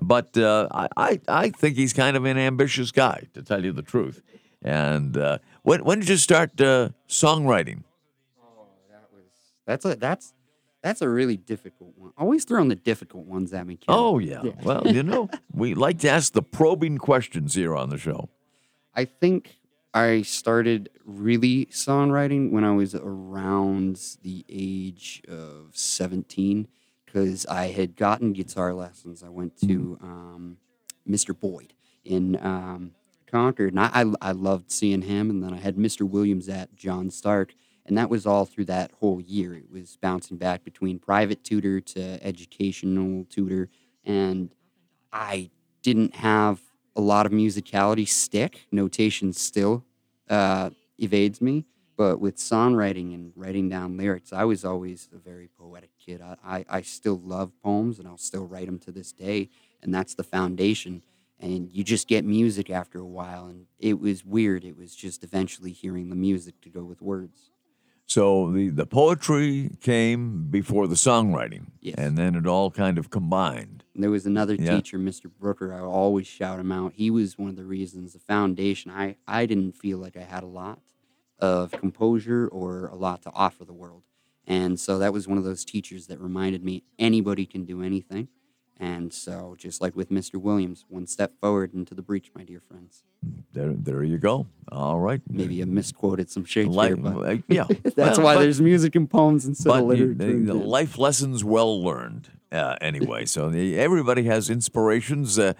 But 0.00 0.36
uh, 0.36 0.68
I, 0.70 0.88
I, 0.96 1.20
I 1.26 1.50
think 1.50 1.76
he's 1.76 1.92
kind 1.92 2.16
of 2.16 2.24
an 2.24 2.38
ambitious 2.38 2.92
guy, 2.92 3.24
to 3.34 3.42
tell 3.42 3.64
you 3.64 3.72
the 3.72 3.82
truth. 3.82 4.22
And 4.62 5.16
uh, 5.16 5.38
when, 5.62 5.84
when 5.84 6.00
did 6.00 6.08
you 6.08 6.16
start 6.16 6.60
uh, 6.60 6.90
songwriting? 7.08 7.82
That's 9.66 9.84
a 9.84 9.96
that's 9.96 10.32
that's 10.84 11.00
a 11.00 11.08
really 11.08 11.38
difficult 11.38 11.96
one. 11.96 12.12
Always 12.18 12.44
throwing 12.44 12.68
the 12.68 12.76
difficult 12.76 13.26
ones 13.26 13.54
at 13.54 13.66
me. 13.66 13.78
Oh, 13.88 14.18
yeah. 14.18 14.42
Well, 14.62 14.86
you 14.86 15.02
know, 15.02 15.30
we 15.52 15.72
like 15.72 16.00
to 16.00 16.10
ask 16.10 16.34
the 16.34 16.42
probing 16.42 16.98
questions 16.98 17.54
here 17.54 17.74
on 17.74 17.88
the 17.88 17.96
show. 17.96 18.28
I 18.94 19.06
think 19.06 19.56
I 19.94 20.20
started 20.22 20.90
really 21.06 21.66
songwriting 21.66 22.50
when 22.50 22.64
I 22.64 22.72
was 22.72 22.94
around 22.94 23.98
the 24.22 24.44
age 24.46 25.22
of 25.26 25.70
17 25.72 26.68
because 27.06 27.46
I 27.46 27.68
had 27.68 27.96
gotten 27.96 28.34
guitar 28.34 28.74
lessons. 28.74 29.22
I 29.22 29.30
went 29.30 29.56
to 29.62 29.98
um, 30.02 30.58
Mr. 31.08 31.38
Boyd 31.38 31.72
in 32.04 32.36
um, 32.44 32.90
Concord, 33.26 33.70
and 33.70 33.80
I, 33.80 33.90
I, 33.94 34.12
I 34.20 34.32
loved 34.32 34.70
seeing 34.70 35.02
him. 35.02 35.30
And 35.30 35.42
then 35.42 35.54
I 35.54 35.58
had 35.58 35.76
Mr. 35.76 36.02
Williams 36.02 36.48
at 36.50 36.76
John 36.76 37.08
Stark, 37.08 37.54
and 37.86 37.98
that 37.98 38.10
was 38.10 38.26
all 38.26 38.44
through 38.44 38.66
that 38.66 38.92
whole 39.00 39.20
year. 39.20 39.54
It 39.54 39.70
was 39.70 39.96
bouncing 40.00 40.36
back 40.36 40.64
between 40.64 40.98
private 40.98 41.44
tutor 41.44 41.80
to 41.80 42.24
educational 42.24 43.24
tutor, 43.24 43.68
and 44.04 44.54
I 45.12 45.50
didn't 45.82 46.16
have 46.16 46.60
a 46.96 47.00
lot 47.00 47.26
of 47.26 47.32
musicality 47.32 48.08
stick. 48.08 48.66
Notation 48.72 49.32
still 49.32 49.84
uh, 50.28 50.70
evades 50.98 51.40
me. 51.40 51.66
But 51.96 52.18
with 52.18 52.36
songwriting 52.36 53.14
and 53.14 53.32
writing 53.36 53.68
down 53.68 53.96
lyrics, 53.96 54.32
I 54.32 54.44
was 54.44 54.64
always 54.64 55.08
a 55.14 55.18
very 55.18 55.48
poetic 55.56 55.90
kid. 55.98 56.20
I, 56.20 56.36
I, 56.44 56.64
I 56.68 56.82
still 56.82 57.20
love 57.24 57.52
poems 57.62 58.00
and 58.00 58.08
I'll 58.08 58.18
still 58.18 58.46
write 58.46 58.66
them 58.66 58.80
to 58.80 58.90
this 58.90 59.12
day. 59.12 59.48
And 59.80 59.94
that's 59.94 60.14
the 60.14 60.24
foundation. 60.24 61.02
And 61.38 61.70
you 61.70 61.84
just 61.84 62.08
get 62.08 62.24
music 62.24 62.68
after 62.68 62.98
a 62.98 63.06
while. 63.06 63.46
And 63.46 63.66
it 63.78 64.00
was 64.00 64.24
weird. 64.24 64.64
It 64.64 64.76
was 64.76 64.96
just 64.96 65.22
eventually 65.22 65.70
hearing 65.70 66.10
the 66.10 66.16
music 66.16 66.60
to 66.62 66.68
go 66.68 66.82
with 66.82 67.00
words. 67.00 67.50
So 68.06 68.50
the, 68.52 68.68
the 68.68 68.86
poetry 68.86 69.70
came 69.80 70.48
before 70.50 70.86
the 70.86 70.94
songwriting, 70.94 71.68
Yes. 71.80 71.94
and 71.96 72.18
then 72.18 72.34
it 72.34 72.46
all 72.46 72.70
kind 72.70 72.98
of 72.98 73.10
combined. 73.10 73.82
There 73.94 74.10
was 74.10 74.26
another 74.26 74.54
Yeah. 74.54 74.76
teacher, 74.76 74.98
Mr. 74.98 75.30
Brooker. 75.40 75.72
I 75.72 75.80
always 75.80 76.26
shout 76.26 76.60
him 76.60 76.70
out. 76.70 76.92
He 76.94 77.10
was 77.10 77.38
one 77.38 77.48
of 77.48 77.56
the 77.56 77.64
reasons, 77.64 78.12
the 78.12 78.18
foundation. 78.18 78.90
I, 78.90 79.16
I 79.26 79.46
didn't 79.46 79.72
feel 79.76 79.98
like 79.98 80.16
I 80.16 80.22
had 80.22 80.42
a 80.42 80.46
lot 80.48 80.80
of 81.38 81.70
composure 81.72 82.46
or 82.48 82.86
a 82.88 82.94
lot 82.94 83.22
to 83.22 83.30
offer 83.32 83.64
the 83.64 83.72
world. 83.72 84.02
And 84.46 84.78
so 84.78 84.98
that 84.98 85.12
was 85.12 85.26
one 85.26 85.38
of 85.38 85.44
those 85.44 85.64
teachers 85.64 86.06
that 86.08 86.20
reminded 86.20 86.62
me 86.62 86.84
anybody 86.98 87.46
can 87.46 87.64
do 87.64 87.82
anything. 87.82 88.28
And 88.80 89.12
so, 89.12 89.54
just 89.56 89.80
like 89.80 89.94
with 89.94 90.10
Mr. 90.10 90.34
Williams, 90.34 90.84
one 90.88 91.06
step 91.06 91.32
forward 91.40 91.72
into 91.74 91.94
the 91.94 92.02
breach, 92.02 92.32
my 92.34 92.42
dear 92.42 92.60
friends. 92.60 93.04
There, 93.52 93.72
there 93.72 94.02
you 94.02 94.18
go. 94.18 94.46
All 94.72 94.98
right. 94.98 95.22
Maybe 95.30 95.62
I 95.62 95.64
misquoted 95.64 96.28
some 96.28 96.44
Shakespeare, 96.44 96.96
Like, 96.96 97.00
but 97.02 97.16
uh, 97.16 97.36
yeah. 97.48 97.66
that's 97.96 98.18
why 98.18 98.34
but- 98.34 98.40
there's 98.42 98.60
music 98.60 98.96
and 98.96 99.08
poems 99.08 99.46
but 99.64 99.78
of 99.80 99.86
literature. 99.86 100.14
the, 100.14 100.24
and 100.52 100.64
life 100.64 100.98
lessons 100.98 101.44
well 101.44 101.82
learned 101.82 102.30
uh, 102.50 102.76
anyway. 102.80 103.24
so 103.26 103.48
the, 103.48 103.78
everybody 103.78 104.24
has 104.24 104.50
inspirations 104.50 105.38
uh, 105.38 105.52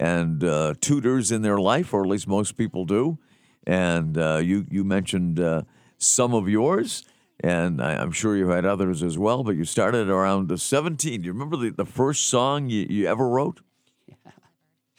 and 0.00 0.42
uh, 0.42 0.72
tutors 0.80 1.30
in 1.30 1.42
their 1.42 1.58
life, 1.58 1.92
or 1.92 2.02
at 2.02 2.08
least 2.08 2.26
most 2.26 2.56
people 2.56 2.86
do. 2.86 3.18
And 3.66 4.16
uh, 4.18 4.38
you 4.42 4.66
you 4.70 4.82
mentioned 4.82 5.38
uh, 5.38 5.62
some 5.98 6.34
of 6.34 6.48
yours, 6.48 7.04
and 7.42 7.82
I, 7.82 7.94
I'm 7.96 8.12
sure 8.12 8.36
you 8.36 8.48
had 8.48 8.64
others 8.64 9.02
as 9.02 9.18
well. 9.18 9.42
But 9.44 9.56
you 9.56 9.64
started 9.64 10.08
around 10.08 10.50
uh, 10.52 10.56
17. 10.56 11.20
Do 11.20 11.26
you 11.26 11.32
remember 11.32 11.56
the, 11.56 11.70
the 11.70 11.84
first 11.86 12.28
song 12.28 12.68
you, 12.70 12.86
you 12.88 13.06
ever 13.06 13.28
wrote? 13.28 13.60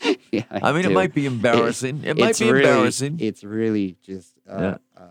yeah, 0.32 0.44
I 0.52 0.74
mean, 0.74 0.86
it 0.86 0.92
might 0.92 1.14
be 1.14 1.26
embarrassing. 1.26 2.04
It, 2.04 2.18
might 2.18 2.38
be 2.38 2.52
really, 2.52 2.68
embarrassing. 2.68 3.18
It's 3.20 3.44
really 3.44 3.96
just. 4.04 4.34
Uh, 4.50 4.60
Yeah. 4.60 4.78
uh, 5.02 5.08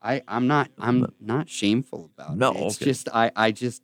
I 0.00 0.22
I'm 0.28 0.46
not 0.46 0.70
I'm 0.78 1.12
not 1.20 1.48
shameful 1.48 2.10
about 2.16 2.36
No, 2.36 2.50
it. 2.52 2.54
No, 2.60 2.66
it's 2.66 2.76
okay. 2.76 2.84
just 2.84 3.08
I 3.12 3.32
I 3.34 3.50
just 3.50 3.82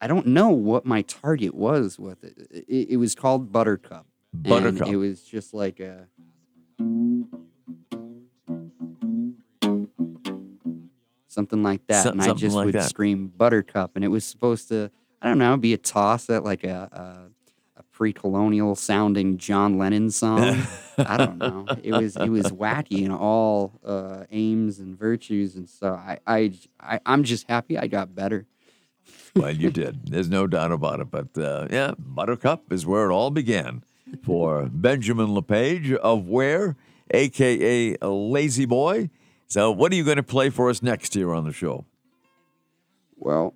I 0.00 0.06
don't 0.06 0.26
know 0.26 0.48
what 0.50 0.84
my 0.84 1.00
target 1.02 1.54
was 1.54 1.98
with 1.98 2.24
it. 2.24 2.36
It, 2.68 2.88
it 2.90 2.96
was 2.98 3.14
called 3.14 3.50
Buttercup. 3.50 4.06
and 4.34 4.42
Buttercup. 4.42 4.88
it 4.88 4.96
was 4.96 5.22
just 5.22 5.54
like 5.54 5.80
a. 5.80 6.08
Something 11.40 11.62
like 11.62 11.86
that, 11.86 12.02
Some- 12.02 12.20
and 12.20 12.22
I 12.22 12.34
just 12.34 12.54
like 12.54 12.66
would 12.66 12.74
that. 12.74 12.88
scream 12.90 13.32
Buttercup, 13.36 13.92
and 13.94 14.04
it 14.04 14.08
was 14.08 14.24
supposed 14.24 14.68
to, 14.68 14.90
I 15.22 15.28
don't 15.28 15.38
know, 15.38 15.56
be 15.56 15.72
a 15.72 15.78
toss 15.78 16.28
at 16.28 16.44
like 16.44 16.64
a, 16.64 16.88
a, 16.92 17.80
a 17.80 17.82
pre-colonial 17.92 18.74
sounding 18.74 19.38
John 19.38 19.78
Lennon 19.78 20.10
song. 20.10 20.62
I 20.98 21.16
don't 21.16 21.38
know. 21.38 21.66
It 21.82 21.92
was 21.92 22.16
it 22.16 22.28
was 22.28 22.46
wacky 22.46 23.04
in 23.06 23.10
all 23.10 23.72
uh, 23.84 24.24
aims 24.30 24.80
and 24.80 24.98
virtues, 24.98 25.56
and 25.56 25.66
so 25.68 25.94
I, 25.94 26.18
I 26.26 26.52
I 26.78 27.00
I'm 27.06 27.24
just 27.24 27.48
happy 27.48 27.78
I 27.78 27.86
got 27.86 28.14
better. 28.14 28.46
well, 29.34 29.50
you 29.50 29.70
did. 29.70 30.10
There's 30.10 30.28
no 30.28 30.46
doubt 30.46 30.72
about 30.72 31.00
it. 31.00 31.10
But 31.10 31.36
uh, 31.38 31.68
yeah, 31.70 31.92
Buttercup 31.98 32.70
is 32.72 32.84
where 32.86 33.08
it 33.08 33.12
all 33.14 33.30
began 33.30 33.82
for 34.22 34.68
Benjamin 34.70 35.32
LePage 35.34 35.92
of 35.92 36.26
Weare, 36.28 36.76
aka 37.12 37.96
Lazy 38.02 38.66
Boy. 38.66 39.08
So, 39.50 39.70
what 39.72 39.90
are 39.92 39.96
you 39.96 40.04
going 40.04 40.16
to 40.16 40.22
play 40.22 40.48
for 40.48 40.70
us 40.70 40.80
next 40.82 41.12
here 41.12 41.34
on 41.34 41.44
the 41.44 41.52
show? 41.52 41.84
Well, 43.16 43.54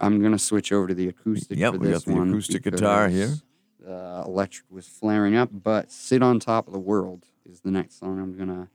I'm 0.00 0.20
gonna 0.22 0.38
switch 0.38 0.70
over 0.70 0.86
to 0.88 0.94
the 0.94 1.08
acoustic 1.08 1.58
Yep, 1.58 1.74
for 1.74 1.78
we 1.80 1.86
got 1.86 1.94
this 1.94 2.04
the 2.04 2.20
acoustic 2.20 2.62
guitar 2.62 3.08
here. 3.08 3.34
Uh, 3.88 4.22
electric 4.26 4.66
was 4.70 4.86
flaring 4.86 5.34
up, 5.34 5.48
but 5.50 5.90
"Sit 5.90 6.22
on 6.22 6.38
Top 6.38 6.66
of 6.66 6.72
the 6.72 6.78
World" 6.78 7.24
is 7.50 7.60
the 7.60 7.70
next 7.70 7.98
song 7.98 8.20
I'm 8.20 8.36
gonna 8.36 8.68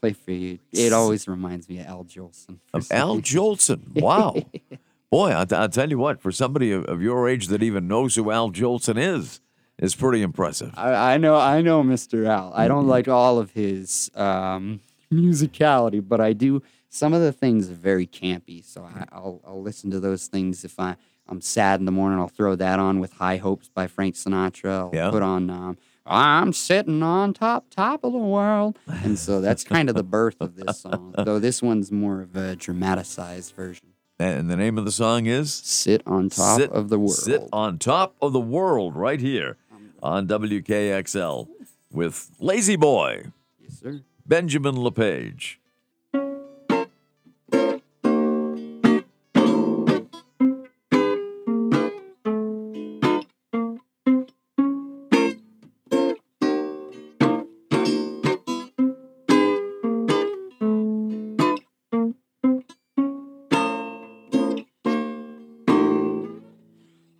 play 0.00 0.12
for 0.12 0.32
you. 0.32 0.58
It 0.72 0.92
always 0.92 1.26
reminds 1.26 1.68
me 1.68 1.78
of 1.80 1.86
Al 1.86 2.04
Jolson. 2.04 2.58
Of 2.74 2.86
Al. 2.92 3.18
Jolson. 3.20 3.98
Wow. 4.00 4.34
Boy, 5.10 5.30
I'll, 5.30 5.46
I'll 5.54 5.68
tell 5.68 5.88
you 5.90 5.98
what, 5.98 6.20
for 6.20 6.30
somebody 6.32 6.70
of, 6.72 6.84
of 6.84 7.00
your 7.02 7.28
age 7.28 7.46
that 7.48 7.62
even 7.62 7.88
knows 7.88 8.14
who 8.16 8.30
Al 8.30 8.50
Jolson 8.50 8.98
is, 8.98 9.40
is 9.78 9.94
pretty 9.94 10.20
impressive. 10.22 10.72
I, 10.76 11.14
I 11.14 11.16
know, 11.18 11.36
I 11.36 11.60
know, 11.62 11.82
Mr. 11.82 12.26
Al. 12.26 12.52
I 12.54 12.60
Mm-hmm. 12.64 12.68
don't 12.68 12.88
like 12.88 13.08
all 13.08 13.38
of 13.38 13.50
his 13.52 14.10
um, 14.14 14.80
musicality, 15.12 16.06
but 16.06 16.20
I 16.20 16.32
do. 16.32 16.62
Some 16.88 17.14
of 17.14 17.20
the 17.22 17.32
things 17.32 17.70
are 17.70 17.74
very 17.74 18.06
campy, 18.06 18.64
so 18.64 18.82
I, 18.84 19.04
I'll 19.12 19.40
I'll 19.46 19.62
listen 19.62 19.90
to 19.92 20.00
those 20.00 20.26
things 20.26 20.64
if 20.64 20.78
I 20.80 20.96
I'm 21.28 21.40
sad 21.40 21.80
in 21.80 21.86
the 21.86 21.92
morning. 21.92 22.18
I'll 22.18 22.28
throw 22.28 22.56
that 22.56 22.78
on 22.78 22.98
with 23.00 23.12
High 23.14 23.36
Hopes 23.38 23.68
by 23.68 23.86
Frank 23.86 24.14
Sinatra. 24.16 24.70
I'll 24.70 24.90
Yeah. 24.92 25.10
put 25.10 25.22
on 25.22 25.48
um, 25.50 25.78
I'm 26.04 26.52
sitting 26.52 27.02
on 27.02 27.32
top 27.32 27.70
top 27.70 28.02
of 28.04 28.12
the 28.12 28.18
world, 28.18 28.78
and 28.88 29.18
so 29.18 29.40
that's 29.40 29.62
kind 29.64 29.88
of 29.88 29.94
the 29.94 30.02
birth 30.02 30.36
of 30.40 30.56
this 30.56 30.80
song. 30.82 31.14
Though 31.24 31.38
this 31.38 31.62
one's 31.62 31.90
more 31.92 32.20
of 32.22 32.34
a 32.36 32.56
dramatized 32.56 33.54
version. 33.54 33.88
And 34.18 34.50
the 34.50 34.56
name 34.56 34.78
of 34.78 34.84
the 34.84 34.92
song 34.92 35.26
is 35.26 35.52
Sit 35.52 36.02
on 36.06 36.28
top 36.28 36.60
Sit- 36.60 36.70
of 36.70 36.90
the 36.90 36.98
world. 36.98 37.14
Sit 37.14 37.42
on 37.52 37.78
top 37.78 38.14
of 38.20 38.32
the 38.32 38.40
world 38.40 38.94
right 38.94 39.20
here 39.20 39.56
on 40.02 40.26
WKXL 40.28 41.48
with 41.90 42.30
Lazy 42.38 42.76
Boy, 42.76 43.26
yes, 43.60 43.78
sir. 43.80 44.00
Benjamin 44.26 44.76
LePage. 44.76 45.60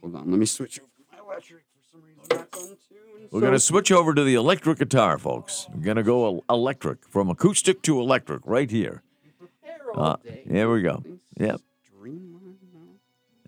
Hold 0.02 0.16
on, 0.16 0.30
let 0.30 0.38
me 0.38 0.46
switch 0.46 0.80
over 0.80 0.88
to 0.96 1.02
my 1.12 1.18
electric 1.32 1.62
for 1.74 1.82
some 1.90 2.02
reason. 2.02 2.22
That's 2.28 2.58
on 2.58 2.68
too, 2.88 2.96
and 3.20 3.22
We're 3.22 3.28
so- 3.30 3.31
going 3.42 3.52
to 3.52 3.60
switch 3.60 3.90
over 3.90 4.14
to 4.14 4.22
the 4.22 4.34
electric 4.34 4.78
guitar, 4.78 5.18
folks. 5.18 5.66
We're 5.74 5.82
going 5.82 5.96
to 5.96 6.02
go 6.02 6.44
electric, 6.48 7.06
from 7.08 7.28
acoustic 7.28 7.82
to 7.82 8.00
electric, 8.00 8.42
right 8.44 8.70
here. 8.70 9.02
Uh, 9.94 10.16
here 10.48 10.72
we 10.72 10.80
go. 10.80 11.02
Yep. 11.38 11.60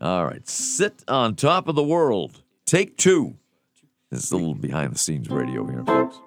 All 0.01 0.27
right. 0.27 0.47
Sit 0.49 1.05
on 1.09 1.37
top 1.37 1.69
of 1.69 1.77
the 1.77 1.83
world. 1.83 2.43
Take 2.67 2.97
two. 2.97 3.37
This 4.11 4.25
is 4.25 4.33
a 4.33 4.37
little 4.37 4.55
behind 4.55 4.93
the 4.93 4.99
scenes 4.99 5.31
radio 5.31 5.65
here, 5.67 5.85
folks. 5.85 6.19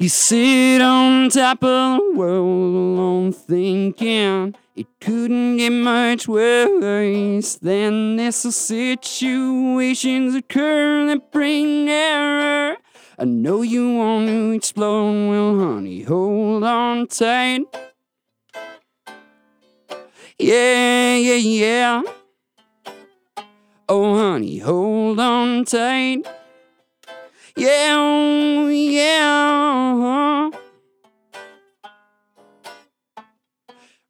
You 0.00 0.08
sit 0.08 0.80
on 0.80 1.28
top 1.28 1.64
of 1.64 1.98
the 1.98 2.12
world 2.14 2.46
alone 2.46 3.32
thinking 3.32 4.54
it 4.76 4.86
couldn't 5.00 5.56
get 5.56 5.70
much 5.70 6.28
worse 6.28 7.56
than 7.56 8.14
this. 8.14 8.36
Situations 8.36 10.36
occur 10.36 11.06
that 11.06 11.32
bring 11.32 11.88
error. 11.88 12.76
I 13.18 13.24
know 13.24 13.62
you 13.62 13.94
want 13.94 14.28
to 14.28 14.52
explode, 14.52 15.30
well, 15.30 15.58
honey, 15.58 16.02
hold 16.02 16.62
on 16.62 17.08
tight. 17.08 17.62
Yeah, 20.38 21.16
yeah, 21.16 21.34
yeah. 21.34 22.02
Oh, 23.88 24.16
honey, 24.16 24.58
hold 24.58 25.18
on 25.18 25.64
tight. 25.64 26.24
Yeah, 27.58 28.68
yeah. 28.68 29.92
Uh-huh. 29.96 30.50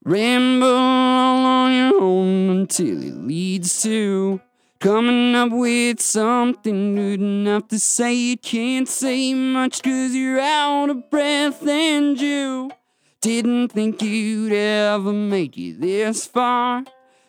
Ramble 0.04 0.66
all 0.66 1.46
on 1.46 1.72
your 1.72 2.02
own 2.02 2.50
until 2.50 3.02
it 3.02 3.14
leads 3.14 3.82
to 3.84 4.42
coming 4.80 5.34
up 5.34 5.50
with 5.50 5.98
something 5.98 6.94
good 6.94 7.20
enough 7.20 7.68
to 7.68 7.78
say 7.78 8.12
you 8.12 8.36
can't 8.36 8.86
say 8.86 9.32
much 9.32 9.82
cause 9.82 10.14
you're 10.14 10.40
out 10.40 10.90
of 10.90 11.08
breath 11.08 11.66
and 11.66 12.20
you 12.20 12.70
didn't 13.22 13.68
think 13.68 14.02
you'd 14.02 14.52
ever 14.52 15.14
make 15.14 15.56
it 15.56 15.80
this 15.80 16.26
far. 16.26 16.84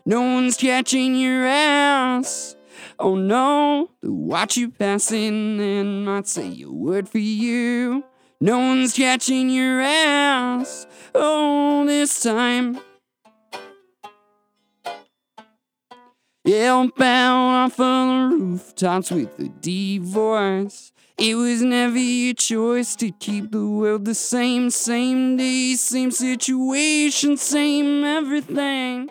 No 0.05 0.19
one's 0.19 0.57
catching 0.57 1.15
your 1.15 1.45
ass. 1.45 2.57
Oh 2.97 3.15
no, 3.15 3.89
they 4.01 4.09
watch 4.09 4.57
you 4.57 4.69
passing 4.69 5.59
and 5.59 6.05
might 6.05 6.27
say 6.27 6.61
a 6.61 6.71
word 6.71 7.07
for 7.07 7.19
you. 7.19 8.03
No 8.41 8.57
one's 8.57 8.93
catching 8.93 9.49
your 9.49 9.81
ass. 9.81 10.87
Oh, 11.13 11.85
this 11.85 12.21
time. 12.21 12.79
Yell 16.45 16.89
bound 16.97 17.73
off 17.73 17.79
of 17.79 18.31
the 18.31 18.35
rooftops 18.37 19.11
with 19.11 19.37
a 19.39 19.49
divorce. 19.61 20.93
It 21.17 21.35
was 21.35 21.61
never 21.61 21.97
your 21.97 22.33
choice 22.33 22.95
to 22.95 23.11
keep 23.11 23.51
the 23.51 23.67
world 23.67 24.05
the 24.05 24.15
same, 24.15 24.69
same 24.69 25.35
day, 25.35 25.75
same 25.75 26.11
situation, 26.11 27.35
same 27.35 28.05
everything. 28.05 29.09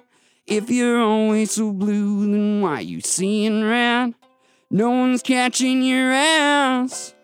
If 0.49 0.71
you're 0.71 0.99
always 0.99 1.51
so 1.51 1.75
blue, 1.75 2.23
then 2.23 2.63
why 2.63 2.81
you 2.81 3.03
seeing 3.03 3.65
red? 3.65 4.15
No 4.71 4.89
one's 4.89 5.21
catching 5.23 5.83
your 5.83 6.11
ass. 6.11 7.15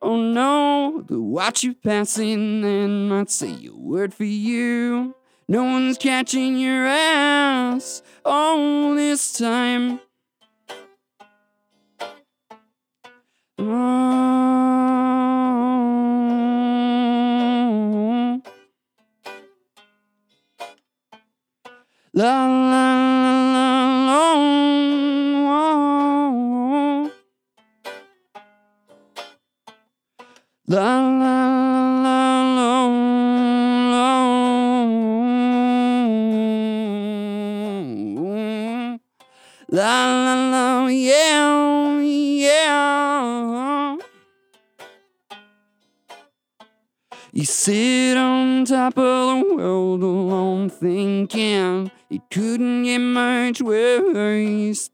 Oh 0.00 0.16
no, 0.16 1.04
they 1.08 1.14
watch 1.14 1.62
you 1.62 1.74
passing 1.74 2.64
and 2.64 3.08
might 3.08 3.30
say 3.30 3.66
a 3.66 3.72
word 3.72 4.12
for 4.12 4.24
you. 4.24 5.14
No 5.46 5.62
one's 5.62 5.96
catching 5.96 6.58
your 6.58 6.84
ass. 6.84 8.02
Oh, 8.24 8.96
this 8.96 9.32
time. 9.32 10.00
Oh. 13.60 14.41
La 22.14 22.46
la 22.46 22.91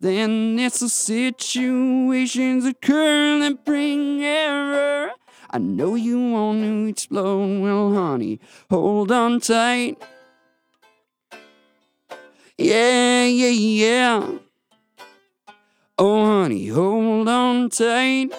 than 0.01 0.57
this. 0.57 0.75
So 0.75 0.89
situations 0.89 2.65
occur 2.65 3.39
that 3.41 3.65
bring 3.65 4.23
error. 4.23 5.11
I 5.51 5.59
know 5.59 5.95
you 5.95 6.21
want 6.33 6.63
to 6.63 6.87
explode, 6.87 7.61
well, 7.63 7.95
honey, 7.95 8.39
hold 8.71 9.11
on 9.11 9.41
tight. 9.41 9.97
Yeah, 12.59 13.25
yeah, 13.25 13.49
yeah. 13.49 14.39
Oh, 15.99 16.25
honey, 16.27 16.67
hold 16.67 17.29
on 17.29 17.71
tight. 17.71 18.35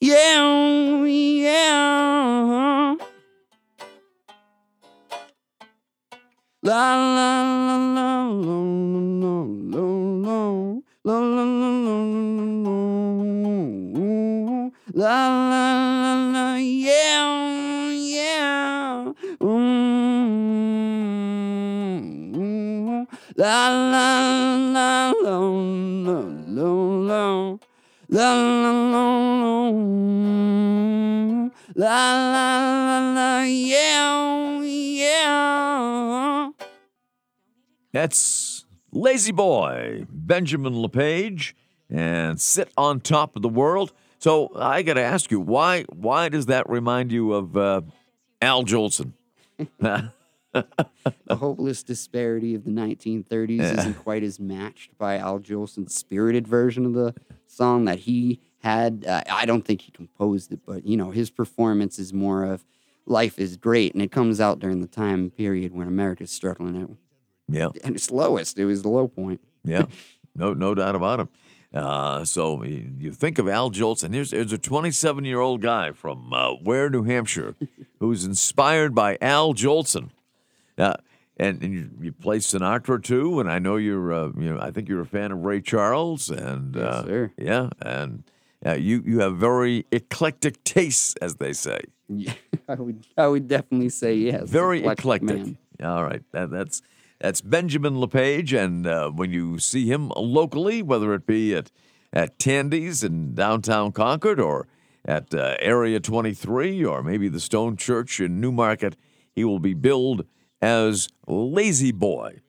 Yeah, 0.00 1.04
yeah. 1.04 2.96
La 6.62 6.94
la 6.96 7.42
la 7.42 7.76
la 7.76 8.26
la 8.26 8.58
la 9.22 9.44
la 9.70 9.85
la 11.06 11.20
la 11.22 11.44
la 16.02 16.14
la 16.34 16.56
yeah 16.58 17.92
yeah 17.94 19.12
mm, 19.40 19.86
la 23.36 23.68
la 23.92 24.08
la 24.74 25.12
la 25.22 25.38
la 26.02 26.18
la 27.06 27.22
La 28.08 28.34
la 28.34 28.72
la 28.72 29.06
la 31.74 31.86
la 31.86 31.98
la 32.86 32.98
la 33.14 33.30
yeah 33.46 34.62
yeah 34.62 36.50
That's 37.92 38.65
Lazy 38.96 39.32
Boy, 39.32 40.06
Benjamin 40.10 40.74
LePage, 40.74 41.54
and 41.90 42.40
Sit 42.40 42.70
on 42.78 43.00
Top 43.00 43.36
of 43.36 43.42
the 43.42 43.48
World. 43.48 43.92
So 44.18 44.50
I 44.56 44.82
got 44.82 44.94
to 44.94 45.02
ask 45.02 45.30
you, 45.30 45.38
why 45.38 45.82
why 45.92 46.30
does 46.30 46.46
that 46.46 46.68
remind 46.68 47.12
you 47.12 47.34
of 47.34 47.56
uh, 47.56 47.82
Al 48.40 48.64
Jolson? 48.64 49.12
The 51.26 51.36
hopeless 51.36 51.82
disparity 51.82 52.54
of 52.54 52.64
the 52.64 52.70
1930s 52.70 53.78
isn't 53.78 53.94
quite 54.02 54.22
as 54.22 54.40
matched 54.40 54.96
by 54.96 55.18
Al 55.18 55.38
Jolson's 55.38 55.94
spirited 55.94 56.48
version 56.48 56.86
of 56.86 56.94
the 56.94 57.14
song 57.46 57.84
that 57.84 57.98
he 58.00 58.40
had. 58.60 59.04
Uh, 59.06 59.22
I 59.30 59.44
don't 59.44 59.66
think 59.66 59.82
he 59.82 59.90
composed 59.90 60.52
it, 60.52 60.60
but 60.64 60.86
you 60.86 60.96
know, 60.96 61.10
his 61.10 61.28
performance 61.28 61.98
is 61.98 62.14
more 62.14 62.42
of 62.42 62.64
life 63.04 63.38
is 63.38 63.58
great, 63.58 63.92
and 63.92 64.02
it 64.02 64.10
comes 64.10 64.40
out 64.40 64.58
during 64.58 64.80
the 64.80 64.86
time 64.86 65.28
period 65.28 65.74
when 65.74 65.88
America's 65.88 66.30
struggling 66.30 66.74
yeah, 67.48 67.68
And 67.84 67.94
its 67.96 68.10
lowest. 68.10 68.58
It 68.58 68.64
was 68.64 68.82
the 68.82 68.88
low 68.88 69.08
point. 69.08 69.40
yeah, 69.64 69.86
no 70.34 70.52
no 70.54 70.74
doubt 70.74 70.94
about 70.94 71.20
it. 71.20 71.28
Uh, 71.74 72.24
so 72.24 72.62
you 72.62 73.12
think 73.12 73.38
of 73.38 73.48
Al 73.48 73.70
Jolson. 73.70 74.14
Here's, 74.14 74.30
here's 74.30 74.52
a 74.52 74.56
27 74.58 75.24
year 75.26 75.40
old 75.40 75.60
guy 75.60 75.92
from 75.92 76.32
uh, 76.32 76.54
Weare, 76.54 76.88
New 76.88 77.02
Hampshire, 77.02 77.54
who's 78.00 78.24
inspired 78.24 78.94
by 78.94 79.18
Al 79.20 79.52
Jolson. 79.52 80.10
Uh, 80.78 80.94
and, 81.36 81.62
and 81.62 81.74
you, 81.74 81.90
you 82.00 82.12
play 82.12 82.38
Sinatra 82.38 83.02
too, 83.02 83.40
and 83.40 83.50
I 83.50 83.58
know 83.58 83.76
you're, 83.76 84.10
uh, 84.10 84.28
you 84.38 84.54
know, 84.54 84.60
I 84.60 84.70
think 84.70 84.88
you're 84.88 85.02
a 85.02 85.06
fan 85.06 85.32
of 85.32 85.44
Ray 85.44 85.60
Charles, 85.60 86.30
and 86.30 86.76
uh, 86.76 87.04
sir. 87.04 87.32
yeah, 87.36 87.68
and 87.82 88.24
uh, 88.64 88.72
you 88.72 89.02
you 89.04 89.20
have 89.20 89.36
very 89.36 89.84
eclectic 89.92 90.64
tastes, 90.64 91.14
as 91.20 91.34
they 91.36 91.52
say. 91.52 91.80
Yeah, 92.08 92.32
I 92.68 92.74
would 92.76 93.06
I 93.18 93.26
would 93.26 93.48
definitely 93.48 93.90
say 93.90 94.14
yes. 94.14 94.48
Very 94.48 94.78
eclectic 94.86 95.28
eclectic. 95.30 95.56
All 95.82 96.02
right, 96.04 96.22
that, 96.32 96.50
that's 96.50 96.80
That's 97.18 97.40
Benjamin 97.40 97.98
LePage. 97.98 98.52
And 98.52 98.86
uh, 98.86 99.10
when 99.10 99.32
you 99.32 99.58
see 99.58 99.86
him 99.90 100.12
locally, 100.16 100.82
whether 100.82 101.14
it 101.14 101.26
be 101.26 101.54
at, 101.54 101.70
at 102.12 102.38
Tandy's 102.38 103.02
in 103.02 103.34
downtown 103.34 103.92
Concord 103.92 104.40
or 104.40 104.66
at 105.04 105.32
uh, 105.34 105.56
Area 105.60 106.00
23 106.00 106.84
or 106.84 107.02
maybe 107.02 107.28
the 107.28 107.40
Stone 107.40 107.76
Church 107.76 108.20
in 108.20 108.40
Newmarket, 108.40 108.96
he 109.34 109.44
will 109.44 109.60
be 109.60 109.74
billed 109.74 110.26
as 110.60 111.08
Lazy 111.26 111.92
Boy. 111.92 112.40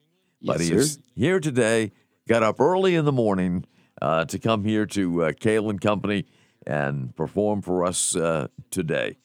but 0.42 0.60
Yes, 0.60 0.68
he 0.68 0.74
is 0.74 0.98
here 1.14 1.40
today, 1.40 1.92
got 2.28 2.42
up 2.42 2.60
early 2.60 2.94
in 2.94 3.04
the 3.04 3.12
morning 3.12 3.64
uh, 4.02 4.24
to 4.26 4.38
come 4.38 4.64
here 4.64 4.86
to 4.86 5.24
uh, 5.24 5.32
Kale 5.38 5.70
and 5.70 5.80
Company 5.80 6.26
and 6.66 7.14
perform 7.16 7.62
for 7.62 7.84
us 7.84 8.14
uh, 8.16 8.48
today. 8.70 9.18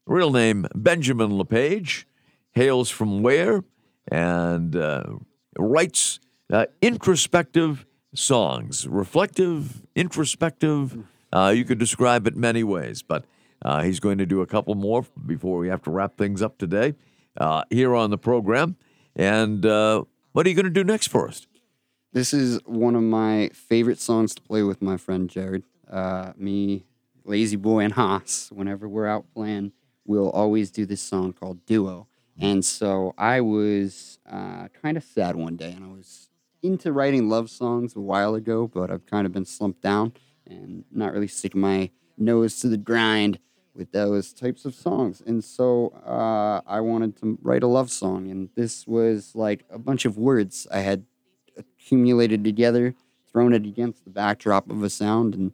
Real 0.07 0.31
name 0.31 0.65
Benjamin 0.73 1.37
LePage, 1.37 2.07
hails 2.55 2.89
from 2.89 3.21
where, 3.21 3.63
and 4.09 4.75
uh, 4.75 5.03
writes 5.57 6.19
uh, 6.51 6.65
introspective 6.81 7.85
songs, 8.13 8.87
reflective, 8.87 9.83
introspective. 9.95 10.97
Uh, 11.33 11.53
you 11.55 11.65
could 11.65 11.77
describe 11.77 12.25
it 12.25 12.35
many 12.35 12.63
ways, 12.63 13.01
but 13.01 13.25
uh, 13.63 13.83
he's 13.83 13.99
going 13.99 14.17
to 14.17 14.25
do 14.25 14.41
a 14.41 14.45
couple 14.47 14.73
more 14.73 15.05
before 15.25 15.59
we 15.59 15.67
have 15.67 15.81
to 15.83 15.91
wrap 15.91 16.17
things 16.17 16.41
up 16.41 16.57
today 16.57 16.95
uh, 17.37 17.63
here 17.69 17.93
on 17.93 18.09
the 18.09 18.17
program. 18.17 18.77
And 19.15 19.65
uh, 19.65 20.03
what 20.31 20.45
are 20.45 20.49
you 20.49 20.55
going 20.55 20.65
to 20.65 20.71
do 20.71 20.83
next 20.83 21.07
for 21.07 21.27
us? 21.27 21.45
This 22.13 22.33
is 22.33 22.59
one 22.65 22.95
of 22.95 23.03
my 23.03 23.49
favorite 23.53 23.99
songs 23.99 24.33
to 24.35 24.41
play 24.41 24.63
with 24.63 24.81
my 24.81 24.95
friend 24.95 25.29
Jared. 25.29 25.63
Me, 26.37 26.85
Lazy 27.25 27.57
Boy, 27.57 27.79
and 27.79 27.93
Hoss, 27.93 28.49
whenever 28.53 28.87
we're 28.87 29.07
out 29.07 29.25
playing, 29.33 29.73
we'll 30.05 30.29
always 30.29 30.71
do 30.71 30.85
this 30.85 31.01
song 31.01 31.33
called 31.33 31.65
Duo. 31.65 32.07
And 32.39 32.65
so 32.65 33.13
I 33.17 33.41
was 33.41 34.19
uh, 34.29 34.67
kind 34.81 34.97
of 34.97 35.03
sad 35.03 35.35
one 35.35 35.55
day, 35.55 35.71
and 35.71 35.85
I 35.85 35.87
was 35.87 36.29
into 36.61 36.91
writing 36.91 37.29
love 37.29 37.49
songs 37.49 37.95
a 37.95 38.01
while 38.01 38.35
ago, 38.35 38.67
but 38.67 38.91
I've 38.91 39.05
kind 39.05 39.25
of 39.25 39.31
been 39.31 39.45
slumped 39.45 39.81
down 39.81 40.13
and 40.45 40.83
not 40.91 41.13
really 41.13 41.27
sticking 41.27 41.61
my 41.61 41.91
nose 42.17 42.59
to 42.59 42.67
the 42.67 42.77
grind 42.77 43.39
with 43.73 43.91
those 43.91 44.33
types 44.33 44.65
of 44.65 44.73
songs. 44.73 45.21
And 45.25 45.43
so 45.43 45.89
uh, 46.05 46.61
I 46.65 46.81
wanted 46.81 47.17
to 47.17 47.37
write 47.41 47.63
a 47.63 47.67
love 47.67 47.91
song, 47.91 48.29
and 48.29 48.49
this 48.55 48.87
was 48.87 49.35
like 49.35 49.65
a 49.69 49.79
bunch 49.79 50.05
of 50.05 50.17
words 50.17 50.67
I 50.71 50.79
had 50.79 51.05
accumulated 51.57 52.43
together, 52.43 52.95
thrown 53.31 53.53
it 53.53 53.65
against 53.65 54.03
the 54.03 54.09
backdrop 54.09 54.69
of 54.69 54.83
a 54.83 54.89
sound, 54.89 55.35
and 55.35 55.51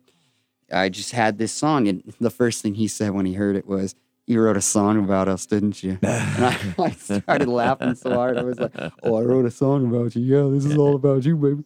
I 0.71 0.89
just 0.89 1.11
had 1.11 1.37
this 1.37 1.51
song. 1.51 1.87
And 1.87 2.13
the 2.19 2.29
first 2.29 2.61
thing 2.61 2.75
he 2.75 2.87
said 2.87 3.11
when 3.11 3.25
he 3.25 3.33
heard 3.33 3.55
it 3.55 3.67
was, 3.67 3.95
"You 4.31 4.41
wrote 4.41 4.57
a 4.57 4.61
song 4.61 4.97
about 5.03 5.27
us, 5.27 5.45
didn't 5.45 5.83
you?" 5.83 5.99
And 6.03 6.45
I 6.45 6.57
like 6.77 6.99
started 6.99 7.47
laughing 7.47 7.95
so 7.95 8.13
hard. 8.13 8.37
I 8.37 8.43
was 8.43 8.59
like, 8.59 8.71
"Oh, 9.03 9.15
I 9.15 9.21
wrote 9.21 9.45
a 9.45 9.51
song 9.51 9.87
about 9.87 10.15
you. 10.15 10.21
Yeah, 10.23 10.49
this 10.53 10.65
is 10.65 10.77
all 10.77 10.95
about 10.95 11.25
you, 11.25 11.35
baby." 11.35 11.63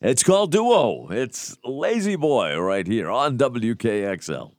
It's 0.00 0.22
called 0.22 0.52
Duo. 0.52 1.08
It's 1.10 1.56
Lazy 1.64 2.16
Boy 2.16 2.58
right 2.58 2.86
here 2.86 3.10
on 3.10 3.38
WKXL. 3.38 4.52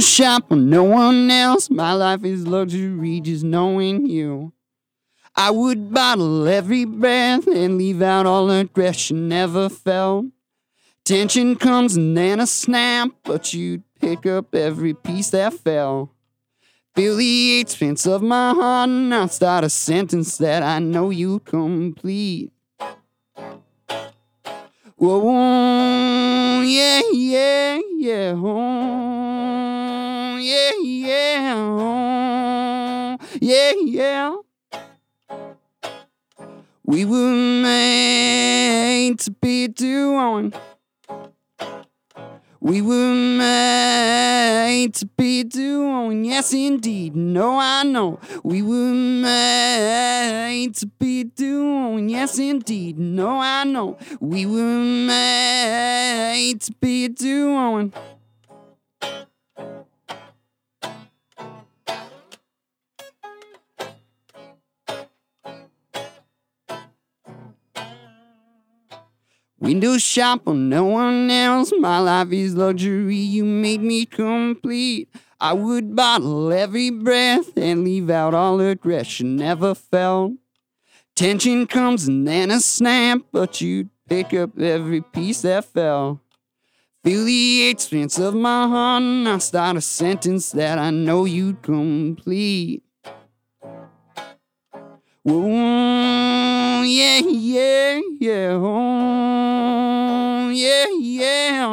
Shop 0.00 0.50
on 0.50 0.68
no 0.68 0.84
one 0.84 1.30
else. 1.30 1.70
My 1.70 1.92
life 1.92 2.24
is 2.24 2.46
luxury, 2.46 3.20
just 3.20 3.44
knowing 3.44 4.06
you. 4.06 4.52
I 5.34 5.50
would 5.50 5.92
bottle 5.92 6.46
every 6.48 6.84
breath 6.84 7.46
and 7.46 7.78
leave 7.78 8.02
out 8.02 8.26
all 8.26 8.50
aggression 8.50 9.28
never 9.28 9.68
felt. 9.68 10.26
Tension 11.04 11.56
comes 11.56 11.96
and 11.96 12.16
then 12.16 12.40
a 12.40 12.46
snap, 12.46 13.10
but 13.22 13.52
you'd 13.52 13.82
pick 14.00 14.26
up 14.26 14.54
every 14.54 14.92
piece 14.94 15.30
that 15.30 15.54
fell. 15.54 16.12
Feel 16.94 17.16
the 17.16 17.60
expense 17.60 18.06
of 18.06 18.22
my 18.22 18.54
heart, 18.54 18.88
and 18.88 19.14
I'll 19.14 19.28
start 19.28 19.64
a 19.64 19.70
sentence 19.70 20.38
that 20.38 20.62
I 20.62 20.78
know 20.78 21.10
you 21.10 21.40
complete. 21.40 22.52
Whoa, 24.96 26.62
yeah, 26.62 27.02
yeah, 27.12 27.78
yeah, 27.98 28.32
oh, 28.34 29.75
yeah, 30.46 30.70
yeah, 30.80 32.36
yeah, 33.40 33.72
yeah. 33.82 34.36
We 36.84 37.04
were 37.04 37.34
made 37.62 39.18
to 39.20 39.32
be 39.32 39.66
doing. 39.66 40.52
We 42.60 42.80
were 42.80 43.14
made 43.14 44.94
to 44.94 45.06
be 45.06 45.42
doing, 45.42 46.24
yes 46.24 46.52
indeed. 46.52 47.16
No, 47.16 47.58
I 47.58 47.82
know. 47.82 48.20
We 48.44 48.62
were 48.62 48.94
made 48.94 50.74
to 50.76 50.86
be 50.86 51.24
doing, 51.24 52.08
yes 52.08 52.38
indeed. 52.38 52.98
No, 52.98 53.40
I 53.40 53.64
know. 53.64 53.98
We 54.20 54.46
were 54.46 54.78
made 54.78 56.60
to 56.62 56.72
be 56.80 57.08
doing. 57.08 57.92
Window 69.66 69.98
shop 69.98 70.46
on 70.46 70.68
no 70.68 70.84
one 70.84 71.28
else. 71.28 71.72
My 71.80 71.98
life 71.98 72.30
is 72.30 72.54
luxury. 72.54 73.16
You 73.16 73.44
made 73.44 73.82
me 73.82 74.06
complete. 74.06 75.08
I 75.40 75.54
would 75.54 75.96
bottle 75.96 76.52
every 76.52 76.90
breath 76.90 77.56
and 77.56 77.82
leave 77.82 78.08
out 78.08 78.32
all 78.32 78.60
aggression 78.60 79.34
never 79.34 79.74
felt. 79.74 80.34
Tension 81.16 81.66
comes 81.66 82.06
and 82.06 82.28
then 82.28 82.52
a 82.52 82.60
snap, 82.60 83.22
but 83.32 83.60
you'd 83.60 83.90
pick 84.08 84.32
up 84.32 84.56
every 84.56 85.00
piece 85.00 85.42
that 85.42 85.64
fell. 85.64 86.20
Feel 87.02 87.24
the 87.24 87.68
expense 87.68 88.20
of 88.20 88.34
my 88.36 88.68
heart, 88.68 89.02
and 89.02 89.28
I 89.28 89.38
start 89.38 89.76
a 89.76 89.80
sentence 89.80 90.52
that 90.52 90.78
I 90.78 90.90
know 90.90 91.24
you'd 91.24 91.62
complete. 91.62 92.84
Whoa, 95.24 96.82
yeah, 96.82 97.18
yeah, 97.18 98.00
yeah, 98.20 98.50
oh, 98.52 99.55
yeah, 100.56 100.86
yeah, 100.98 101.66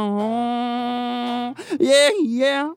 yeah, 1.80 2.10
yeah. 2.20 2.74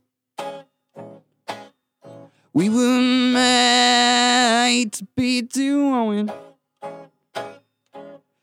We 2.53 2.69
were 2.69 3.01
made 3.33 4.93
to 4.95 5.05
be 5.17 5.43
doing. 5.43 6.31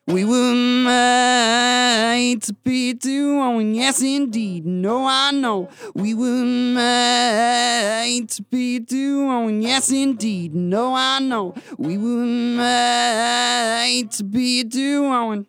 We 0.06 0.26
were 0.26 0.54
made 0.54 2.42
to 2.44 2.54
be 2.54 2.94
doing, 2.94 3.76
yes 3.76 4.02
indeed. 4.02 4.66
No, 4.66 5.06
I 5.08 5.32
know. 5.32 5.70
We 5.96 6.14
were 6.14 6.44
made 6.44 8.28
to 8.32 8.44
be 8.44 8.80
doing, 8.80 9.62
yes 9.62 9.90
indeed. 9.90 10.54
No, 10.54 10.94
I 10.94 11.20
know. 11.20 11.56
We 11.78 11.98
were 11.98 12.26
made 12.26 14.12
to 14.12 14.24
be 14.26 14.64
doing. 14.64 15.48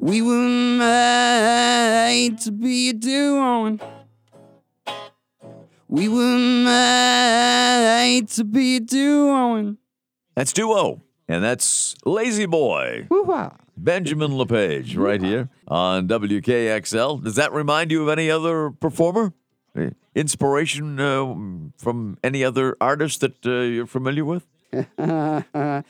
We 0.00 0.22
were 0.22 0.48
made 0.78 2.38
to 2.42 2.52
be 2.52 2.90
a 2.90 2.92
duo. 2.92 3.78
We 5.88 6.08
were 6.08 6.38
made 6.38 8.28
to 8.28 8.44
be 8.44 8.76
a 8.76 8.80
duo. 8.80 9.76
That's 10.36 10.52
Duo, 10.52 11.02
and 11.26 11.42
that's 11.42 11.96
Lazy 12.04 12.46
Boy. 12.46 13.08
Woo-wah. 13.10 13.50
Benjamin 13.76 14.38
LePage 14.38 14.94
right 14.96 15.20
here 15.20 15.48
on 15.66 16.06
WKXL. 16.06 17.24
Does 17.24 17.34
that 17.34 17.52
remind 17.52 17.90
you 17.90 18.02
of 18.04 18.08
any 18.08 18.30
other 18.30 18.70
performer? 18.70 19.32
Eh, 19.76 19.90
Inspiration 20.14 21.00
uh, 21.00 21.34
from 21.76 22.18
any 22.22 22.44
other 22.44 22.76
artist 22.80 23.20
that 23.20 23.44
uh, 23.44 23.62
you're 23.62 23.86
familiar 23.86 24.24
with? 24.24 24.46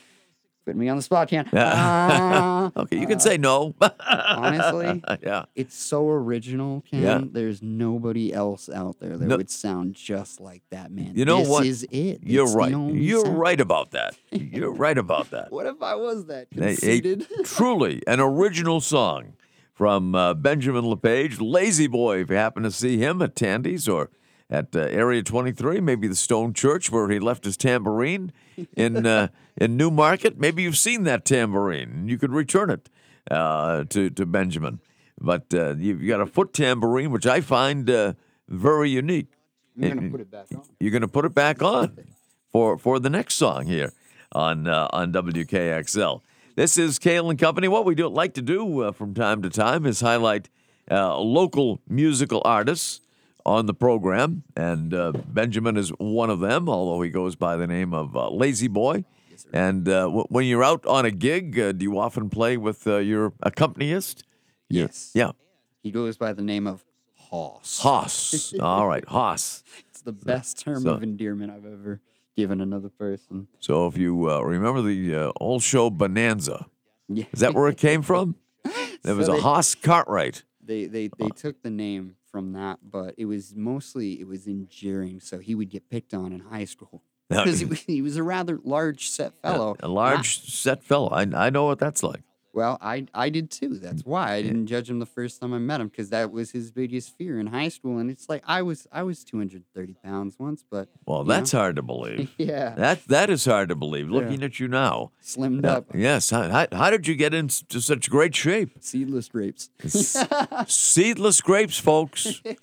Put 0.69 0.75
me 0.75 0.87
on 0.87 0.97
the 0.97 1.01
spot, 1.01 1.29
Ken. 1.29 1.47
Uh, 1.47 2.69
Okay, 2.77 2.99
you 2.99 3.07
can 3.07 3.19
say 3.19 3.37
no. 3.39 3.73
honestly, 4.07 5.01
yeah. 5.23 5.45
it's 5.55 5.75
so 5.75 6.07
original, 6.07 6.83
Ken. 6.91 7.01
Yeah. 7.01 7.21
There's 7.23 7.63
nobody 7.63 8.31
else 8.31 8.69
out 8.69 8.99
there 8.99 9.17
that 9.17 9.25
No. 9.27 9.37
would 9.37 9.49
sound 9.49 9.95
just 9.95 10.39
like 10.39 10.61
that, 10.69 10.91
man. 10.91 11.13
You 11.15 11.25
know 11.25 11.39
this 11.39 11.49
what? 11.49 11.65
is 11.65 11.87
it. 11.89 12.19
You're 12.21 12.45
It's 12.45 12.53
right. 12.53 12.71
You're 12.71 13.25
sound. 13.25 13.39
right 13.39 13.59
about 13.59 13.91
that. 13.91 14.15
You're 14.29 14.71
right 14.71 14.97
about 14.99 15.31
that. 15.31 15.51
What 15.51 15.65
if 15.65 15.81
I 15.81 15.95
was 15.95 16.25
that 16.27 16.47
A- 16.55 16.77
a- 16.87 17.43
truly 17.43 18.03
an 18.05 18.19
original 18.19 18.79
song 18.79 19.33
from 19.73 20.13
uh, 20.13 20.35
Benjamin 20.35 20.85
LePage, 20.85 21.39
Lazy 21.41 21.87
Boy. 21.87 22.19
If 22.19 22.29
you 22.29 22.35
happen 22.35 22.61
to 22.61 22.69
see 22.71 22.99
him 22.99 23.23
at 23.23 23.35
Tandy's 23.35 23.87
or 23.89 24.11
at 24.49 24.75
uh, 24.75 24.79
Area 24.79 25.21
23, 25.21 25.79
maybe 25.79 26.07
the 26.07 26.15
Stone 26.15 26.53
Church 26.53 26.91
where 26.91 27.09
he 27.09 27.19
left 27.19 27.45
his 27.45 27.55
tambourine 27.55 28.31
in 28.75 29.05
uh, 29.05 29.27
in 29.57 29.77
Newmarket, 29.77 30.39
maybe 30.39 30.63
you've 30.63 30.77
seen 30.77 31.03
that 31.03 31.25
tambourine 31.25 31.89
and 31.91 32.09
you 32.09 32.17
could 32.17 32.31
return 32.31 32.69
it 32.69 32.89
uh, 33.29 33.83
to 33.85 34.09
to 34.09 34.25
Benjamin. 34.25 34.79
But 35.21 35.53
uh, 35.53 35.75
you've 35.75 36.07
got 36.07 36.21
a 36.21 36.25
foot 36.25 36.53
tambourine, 36.53 37.11
which 37.11 37.27
I 37.27 37.41
find 37.41 37.89
uh, 37.89 38.13
very 38.47 38.89
unique. 38.89 39.27
I'm 39.81 39.89
gonna 39.89 40.09
put 40.09 40.21
it 40.21 40.31
back 40.31 40.47
on. 40.53 40.63
You're 40.79 40.91
going 40.91 41.01
to 41.01 41.07
put 41.07 41.25
it 41.25 41.33
back 41.33 41.61
on 41.61 41.97
for 42.51 42.77
for 42.77 42.99
the 42.99 43.09
next 43.09 43.35
song 43.35 43.65
here 43.65 43.93
on 44.31 44.67
uh, 44.67 44.87
on 44.91 45.11
WKXL. 45.13 46.21
This 46.55 46.77
is 46.77 46.99
Kale 46.99 47.29
and 47.29 47.39
Company. 47.39 47.67
What 47.67 47.85
we 47.85 47.95
do 47.95 48.07
like 48.07 48.33
to 48.33 48.41
do 48.41 48.81
uh, 48.81 48.91
from 48.91 49.13
time 49.13 49.41
to 49.43 49.49
time 49.49 49.85
is 49.85 50.01
highlight 50.01 50.49
uh, 50.91 51.17
local 51.17 51.79
musical 51.87 52.41
artists 52.43 53.01
on 53.45 53.65
the 53.65 53.73
program, 53.73 54.43
and 54.55 54.93
uh, 54.93 55.11
Benjamin 55.27 55.77
is 55.77 55.89
one 55.97 56.29
of 56.29 56.39
them. 56.39 56.69
Although 56.69 57.01
he 57.01 57.09
goes 57.09 57.35
by 57.35 57.55
the 57.57 57.67
name 57.67 57.93
of 57.93 58.15
uh, 58.15 58.29
Lazy 58.29 58.67
Boy. 58.67 59.05
and 59.53 59.87
uh, 59.87 60.01
w- 60.03 60.25
when 60.29 60.45
you're 60.45 60.63
out 60.63 60.85
on 60.85 61.05
a 61.05 61.11
gig, 61.11 61.57
uh, 61.59 61.71
do 61.71 61.83
you 61.83 61.97
often 61.97 62.29
play 62.29 62.57
with 62.57 62.85
uh, 62.85 62.97
your 62.97 63.33
accompanist? 63.41 64.23
Yes. 64.69 65.11
Yeah, 65.15 65.31
He 65.81 65.91
goes 65.91 66.17
by 66.17 66.33
the 66.33 66.41
name 66.43 66.67
of 66.67 66.83
Hoss. 67.15 67.79
Haas. 67.81 68.53
All 68.59 68.87
right, 68.87 69.07
Hoss. 69.07 69.63
It's 69.89 70.01
the 70.01 70.11
best 70.11 70.59
term 70.59 70.81
so- 70.83 70.91
of 70.91 71.03
endearment 71.03 71.51
I've 71.51 71.65
ever 71.65 72.01
given 72.35 72.61
another 72.61 72.89
person. 72.89 73.47
So 73.59 73.87
if 73.87 73.97
you 73.97 74.29
uh, 74.29 74.41
remember 74.41 74.81
the 74.81 75.15
uh, 75.15 75.31
old 75.39 75.63
show 75.63 75.89
Bonanza, 75.89 76.67
Yeah. 77.07 77.25
is 77.33 77.39
that 77.39 77.53
where 77.53 77.67
it 77.69 77.77
came 77.77 78.01
from? 78.01 78.35
There 79.03 79.15
was 79.15 79.29
a 79.29 79.31
they- 79.31 79.39
Hoss 79.39 79.75
Cartwright. 79.75 80.43
They 80.63 80.85
they 80.85 81.09
they 81.17 81.29
took 81.29 81.63
the 81.63 81.69
name 81.71 82.15
from 82.31 82.53
that, 82.53 82.79
but 82.83 83.15
it 83.17 83.25
was 83.25 83.53
mostly 83.55 84.19
it 84.19 84.27
was 84.27 84.47
endearing. 84.47 85.19
So 85.19 85.39
he 85.39 85.55
would 85.55 85.69
get 85.69 85.89
picked 85.89 86.13
on 86.13 86.31
in 86.31 86.39
high 86.41 86.65
school 86.65 87.01
because 87.29 87.59
he, 87.59 87.65
was- 87.65 87.81
he 87.81 88.01
was 88.01 88.17
a 88.17 88.23
rather 88.23 88.59
large 88.63 89.09
set 89.09 89.33
fellow. 89.41 89.75
a 89.81 89.87
large 89.87 90.41
set 90.49 90.83
fellow. 90.83 91.09
I, 91.09 91.21
I 91.33 91.49
know 91.49 91.65
what 91.65 91.79
that's 91.79 92.01
like. 92.03 92.21
Well, 92.51 92.77
I 92.81 93.05
I 93.13 93.29
did 93.29 93.51
too. 93.51 93.77
That's 93.77 94.03
why 94.03 94.33
I 94.33 94.41
didn't 94.41 94.65
judge 94.67 94.89
him 94.89 94.97
the 94.99 95.05
first 95.05 95.39
time 95.39 95.53
I 95.53 95.59
met 95.59 95.79
him 95.81 95.87
because 95.87 96.09
that 96.09 96.31
was 96.31 96.49
his 96.51 96.71
biggest 96.71 97.15
fear 97.15 97.39
in 97.39 97.47
high 97.47 97.69
school. 97.69 97.99
And 97.99 98.09
it's 98.09 98.27
like 98.27 98.43
I 98.47 98.63
was 98.63 98.87
I 98.91 99.03
was 99.03 99.23
230 99.23 99.93
pounds 100.03 100.35
once, 100.39 100.63
but 100.69 100.89
Well, 101.05 101.23
that's 101.23 101.53
know, 101.53 101.59
hard 101.59 101.75
to 101.75 101.83
believe. 101.83 102.31
yeah, 102.39 102.73
That 102.75 103.05
that 103.07 103.29
is 103.29 103.45
hard 103.45 103.69
to 103.69 103.75
believe. 103.75 104.09
Looking 104.09 104.41
at 104.43 104.59
you 104.59 104.67
now. 104.67 105.11
slimmed 105.23 105.63
Uh, 105.63 105.69
up, 105.77 105.85
yes. 105.93 106.31
How, 106.31 106.49
how, 106.49 106.67
how 106.71 106.89
did 106.89 107.07
you 107.07 107.15
get 107.15 107.33
into 107.35 107.79
such 107.81 108.09
great 108.09 108.35
shape? 108.35 108.71
seedless 108.79 109.29
grapes. 109.29 109.69
Seedless 110.67 111.41
grapes, 111.41 111.77
folks. 111.77 112.41
yeah. 112.45 112.53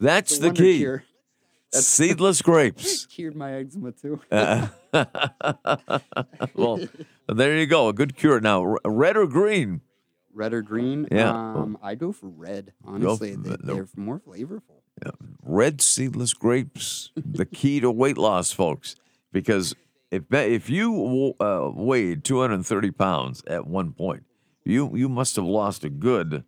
That's 0.00 0.38
the 0.38 0.52
key. 0.52 0.78
cure. 0.78 1.04
Seedless 1.72 2.40
grapes. 2.40 3.06
Cured 3.06 3.34
my 3.34 3.54
eczema 3.54 3.90
too. 3.92 4.20
Uh, 4.30 4.68
well, 6.54 6.78
there 7.28 7.56
you 7.56 7.66
go. 7.66 7.88
A 7.88 7.92
good 7.92 8.16
cure. 8.16 8.40
Now, 8.40 8.62
r- 8.62 8.80
red 8.84 9.16
or 9.16 9.26
green? 9.26 9.80
red 10.32 10.52
or 10.52 10.62
green? 10.62 11.06
Yeah. 11.12 11.30
Um, 11.30 11.78
I 11.82 11.94
go 11.94 12.10
for 12.10 12.26
red. 12.28 12.72
Honestly, 12.84 13.34
for 13.34 13.40
they, 13.40 13.50
the- 13.50 13.56
the- 13.58 13.74
they're 13.74 13.88
more 13.96 14.18
flavorful. 14.20 14.80
red 15.42 15.80
seedless 15.80 16.34
grapes 16.34 17.10
the 17.16 17.44
key 17.46 17.78
to 17.80 17.90
weight 17.90 18.16
loss 18.18 18.50
folks 18.52 18.96
because 19.32 19.74
if 20.10 20.22
if 20.32 20.68
you 20.70 21.34
uh, 21.40 21.70
weighed 21.74 22.24
230 22.24 22.90
pounds 22.92 23.42
at 23.46 23.66
one 23.66 23.92
point 23.92 24.24
you 24.64 24.94
you 24.96 25.08
must 25.08 25.34
have 25.36 25.44
lost 25.44 25.84
a 25.84 25.90
good 25.90 26.44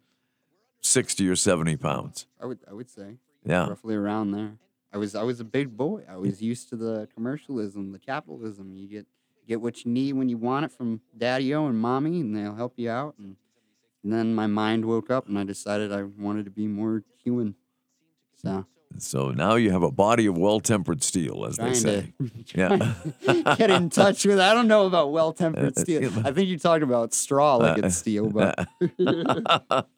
60 0.80 1.28
or 1.28 1.34
70 1.36 1.76
pounds 1.76 2.26
I 2.40 2.46
would 2.46 2.58
I 2.70 2.72
would 2.72 2.88
say 2.88 3.16
yeah 3.44 3.66
roughly 3.68 3.94
around 3.96 4.30
there. 4.30 4.52
I 4.92 4.98
was 4.98 5.14
I 5.14 5.22
was 5.24 5.40
a 5.40 5.44
big 5.44 5.76
boy. 5.76 6.02
I 6.08 6.16
was 6.16 6.40
used 6.40 6.68
to 6.70 6.76
the 6.76 7.08
commercialism, 7.14 7.92
the 7.92 7.98
capitalism. 7.98 8.76
You 8.76 8.88
get 8.88 9.06
get 9.46 9.60
what 9.60 9.84
you 9.84 9.90
need 9.90 10.14
when 10.14 10.28
you 10.28 10.36
want 10.36 10.64
it 10.64 10.72
from 10.72 11.00
Daddy 11.16 11.54
O 11.54 11.66
and 11.66 11.78
Mommy, 11.78 12.20
and 12.20 12.36
they'll 12.36 12.54
help 12.54 12.74
you 12.76 12.90
out. 12.90 13.14
And, 13.18 13.36
and 14.02 14.12
then 14.12 14.34
my 14.34 14.46
mind 14.46 14.84
woke 14.84 15.10
up, 15.10 15.28
and 15.28 15.38
I 15.38 15.44
decided 15.44 15.92
I 15.92 16.02
wanted 16.02 16.44
to 16.44 16.50
be 16.50 16.66
more 16.66 17.02
human. 17.22 17.54
So 18.42 18.66
so 18.98 19.30
now 19.30 19.56
you 19.56 19.72
have 19.72 19.82
a 19.82 19.90
body 19.90 20.26
of 20.26 20.38
well-tempered 20.38 21.02
steel 21.02 21.44
as 21.44 21.56
they 21.56 21.74
say 21.74 22.14
yeah 22.54 22.94
get 23.56 23.70
in 23.70 23.90
touch 23.90 24.24
with. 24.24 24.38
I 24.38 24.54
don't 24.54 24.68
know 24.68 24.86
about 24.86 25.12
well 25.12 25.28
Uh, 25.30 25.32
tempered 25.32 25.78
steel. 25.78 26.10
I 26.24 26.32
think 26.32 26.48
you 26.48 26.58
talked 26.58 26.82
about 26.82 27.12
straw 27.12 27.56
like 27.56 27.78
it's 27.78 27.96
steel, 27.96 28.30
but 28.30 28.66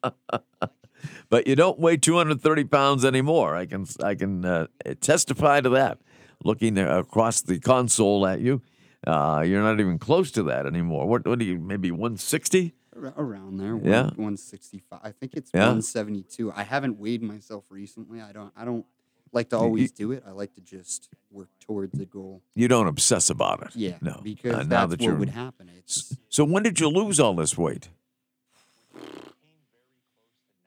but 1.29 1.47
you 1.47 1.55
don't 1.55 1.79
weigh 1.79 1.97
230 1.97 2.63
pounds 2.65 3.05
anymore 3.05 3.55
i 3.55 3.65
can 3.65 3.85
i 4.03 4.15
can 4.15 4.43
uh, 4.43 4.67
testify 4.99 5.61
to 5.61 5.69
that 5.69 5.99
looking 6.43 6.77
across 6.77 7.41
the 7.41 7.59
console 7.59 8.27
at 8.27 8.41
you 8.41 8.61
uh, 9.07 9.43
you're 9.45 9.61
not 9.63 9.79
even 9.79 9.97
close 9.99 10.31
to 10.31 10.43
that 10.43 10.65
anymore 10.65 11.07
what, 11.07 11.25
what 11.25 11.39
are 11.39 11.43
you 11.43 11.57
maybe 11.57 11.91
160 11.91 12.73
around 13.15 13.57
there. 13.57 13.75
One, 13.77 13.85
Yeah. 13.89 14.03
165. 14.17 14.99
I 15.01 15.11
think 15.11 15.33
it's 15.35 15.51
Yeah. 15.53 15.61
172. 15.67 16.51
I 16.51 16.63
haven't 16.63 16.99
weighed 16.99 17.21
myself 17.23 17.63
recently. 17.69 18.19
I 18.19 18.33
don't. 18.33 18.51
I 18.57 18.65
don't 18.65 18.85
like 19.31 19.49
to 19.51 19.57
always 19.57 19.91
do 19.93 20.11
it. 20.11 20.23
I 20.27 20.31
like 20.31 20.53
to 20.55 20.61
just 20.61 21.07
work 21.31 21.47
towards 21.61 21.97
the 21.97 22.05
goal. 22.05 22.41
you 22.55 22.67
don't 22.67 22.87
obsess 22.87 23.29
about 23.29 23.61
it. 23.61 23.69
Yeah, 23.75 23.97
no. 24.01 24.19
because 24.21 24.53
Uh, 24.53 24.63
now 24.63 24.63
that's 24.63 24.89
that 24.91 24.99
what 24.99 25.01
you're 25.01 25.15
would 25.15 25.29
happen. 25.29 25.69
It's 25.77 26.17
so 26.27 26.43
when 26.43 26.63
did 26.63 26.79
you 26.81 26.89
lose 26.89 27.19
all 27.21 27.35
this 27.35 27.57
weight? 27.57 27.87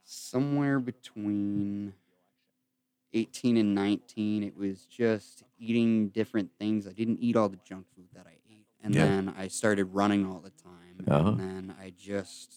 somewhere 0.05 0.78
between 0.80 1.93
18 3.14 3.56
and 3.56 3.74
19. 3.74 4.42
It 4.42 4.56
was 4.56 4.86
just 4.86 5.44
eating 5.58 6.08
different 6.08 6.50
things. 6.58 6.86
I 6.86 6.92
didn't 6.92 7.18
eat 7.20 7.36
all 7.36 7.48
the 7.48 7.58
junk 7.64 7.86
food 7.94 8.08
that 8.14 8.26
I 8.26 8.38
ate, 8.50 8.66
and 8.82 8.94
Yeah. 8.94 9.04
then 9.06 9.28
I 9.36 9.48
started 9.48 9.84
running 9.86 10.26
all 10.26 10.40
the 10.40 10.50
time, 10.50 11.04
Uh-huh. 11.06 11.30
and 11.30 11.40
then 11.40 11.74
I 11.78 11.90
just 11.90 12.54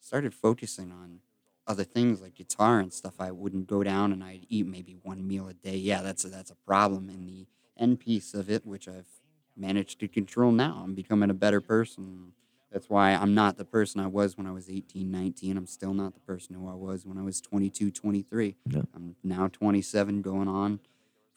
started 0.00 0.32
focusing 0.34 0.92
on 0.92 1.20
other 1.66 1.84
things 1.84 2.20
like 2.20 2.34
guitar 2.34 2.78
and 2.78 2.92
stuff. 2.92 3.14
I 3.20 3.32
wouldn't 3.32 3.66
go 3.66 3.82
down 3.82 4.12
and 4.12 4.22
I'd 4.22 4.46
eat 4.48 4.66
maybe 4.66 4.94
one 5.02 5.26
meal 5.26 5.48
a 5.48 5.54
day. 5.54 5.76
Yeah, 5.76 6.00
that's 6.00 6.24
a, 6.24 6.28
that's 6.28 6.50
a 6.52 6.54
problem. 6.54 7.08
And 7.08 7.28
the 7.28 7.46
end 7.76 7.98
piece 7.98 8.34
of 8.34 8.48
it, 8.48 8.64
which 8.64 8.86
I've 8.86 9.08
managed 9.56 9.98
to 10.00 10.08
control 10.08 10.52
now, 10.52 10.80
I'm 10.84 10.94
becoming 10.94 11.28
a 11.28 11.34
better 11.34 11.60
person. 11.60 12.32
That's 12.76 12.90
why 12.90 13.12
I'm 13.12 13.32
not 13.32 13.56
the 13.56 13.64
person 13.64 14.02
I 14.02 14.06
was 14.06 14.36
when 14.36 14.46
I 14.46 14.52
was 14.52 14.68
18, 14.68 15.10
19. 15.10 15.56
I'm 15.56 15.64
still 15.64 15.94
not 15.94 16.12
the 16.12 16.20
person 16.20 16.54
who 16.54 16.68
I 16.68 16.74
was 16.74 17.06
when 17.06 17.16
I 17.16 17.22
was 17.22 17.40
22, 17.40 17.90
23. 17.90 18.54
Yeah. 18.68 18.82
I'm 18.94 19.16
now 19.24 19.48
27, 19.48 20.20
going 20.20 20.46
on 20.46 20.80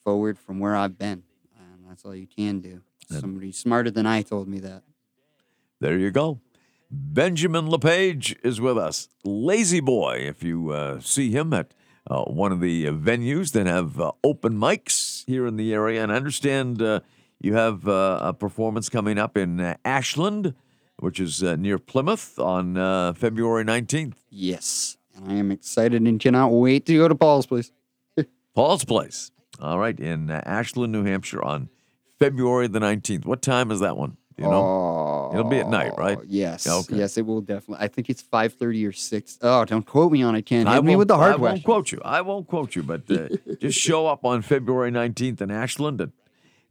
forward 0.04 0.38
from 0.38 0.60
where 0.60 0.76
I've 0.76 0.98
been. 0.98 1.24
And 1.58 1.86
that's 1.88 2.04
all 2.04 2.14
you 2.14 2.28
can 2.28 2.60
do. 2.60 2.82
Somebody 3.10 3.54
smarter 3.54 3.90
than 3.90 4.06
I 4.06 4.22
told 4.22 4.50
me 4.50 4.60
that. 4.60 4.84
There 5.80 5.98
you 5.98 6.12
go. 6.12 6.42
Benjamin 6.92 7.70
LePage 7.70 8.36
is 8.44 8.60
with 8.60 8.78
us. 8.78 9.08
Lazy 9.24 9.80
Boy, 9.80 10.18
if 10.28 10.44
you 10.44 10.72
uh, 10.72 11.00
see 11.00 11.32
him 11.32 11.54
at 11.54 11.74
uh, 12.06 12.24
one 12.24 12.52
of 12.52 12.60
the 12.60 12.86
uh, 12.86 12.92
venues 12.92 13.54
that 13.54 13.66
have 13.66 13.98
uh, 13.98 14.12
open 14.26 14.56
mics 14.56 15.24
here 15.26 15.48
in 15.48 15.56
the 15.56 15.74
area. 15.74 16.04
And 16.04 16.12
I 16.12 16.16
understand 16.16 16.82
uh, 16.82 17.00
you 17.40 17.54
have 17.54 17.88
uh, 17.88 18.20
a 18.24 18.34
performance 18.34 18.90
coming 18.90 19.18
up 19.18 19.38
in 19.38 19.62
uh, 19.62 19.78
Ashland, 19.86 20.54
which 21.00 21.20
is 21.20 21.44
uh, 21.44 21.56
near 21.56 21.80
Plymouth 21.80 22.38
on 22.40 22.78
uh, 22.78 23.14
February 23.14 23.64
19th. 23.64 24.14
Yes. 24.30 24.98
And 25.16 25.32
I 25.32 25.36
am 25.36 25.52
excited 25.52 26.02
and 26.04 26.20
cannot 26.20 26.50
wait 26.50 26.86
to 26.86 26.96
go 26.96 27.08
to 27.08 27.16
Paul's 27.16 27.46
place. 27.46 27.72
Paul's 28.56 28.86
Place. 28.86 29.32
All 29.62 29.78
right, 29.78 30.00
in 30.00 30.30
uh, 30.32 30.42
Ashland, 30.46 30.94
New 30.94 31.04
Hampshire 31.04 31.44
on 31.44 31.70
February 32.18 32.68
the 32.68 32.80
19th. 32.80 33.26
What 33.26 33.42
time 33.42 33.72
is 33.72 33.82
that 33.82 33.98
one? 33.98 34.16
You 34.38 34.46
know? 34.46 34.64
Oh, 34.64 35.32
It'll 35.34 35.50
be 35.50 35.60
at 35.60 35.68
night, 35.68 35.98
right? 35.98 36.18
Yes. 36.26 36.66
Okay. 36.66 36.96
Yes, 36.96 37.18
it 37.18 37.26
will 37.26 37.42
definitely. 37.42 37.84
I 37.84 37.90
think 37.90 38.10
it's 38.10 38.24
5.30 38.24 38.88
or 38.88 38.92
6. 38.94 39.38
Oh, 39.42 39.66
don't 39.66 39.86
quote 39.86 40.14
me 40.14 40.24
on 40.24 40.36
it, 40.36 40.44
Ken. 40.44 40.66
Hit 40.66 40.76
I 40.78 40.80
me 40.80 40.96
with 40.96 41.10
the 41.10 41.18
hard 41.18 41.34
I 41.34 41.36
won't 41.36 41.42
questions. 41.42 41.66
quote 41.66 41.92
you. 41.92 42.02
I 42.06 42.22
won't 42.22 42.48
quote 42.48 42.76
you, 42.76 42.84
but 42.84 43.02
uh, 43.12 43.28
just 43.60 43.78
show 43.78 44.08
up 44.08 44.24
on 44.24 44.42
February 44.42 44.92
19th 44.92 45.42
in 45.42 45.52
Ashland. 45.52 46.00
At, 46.00 46.12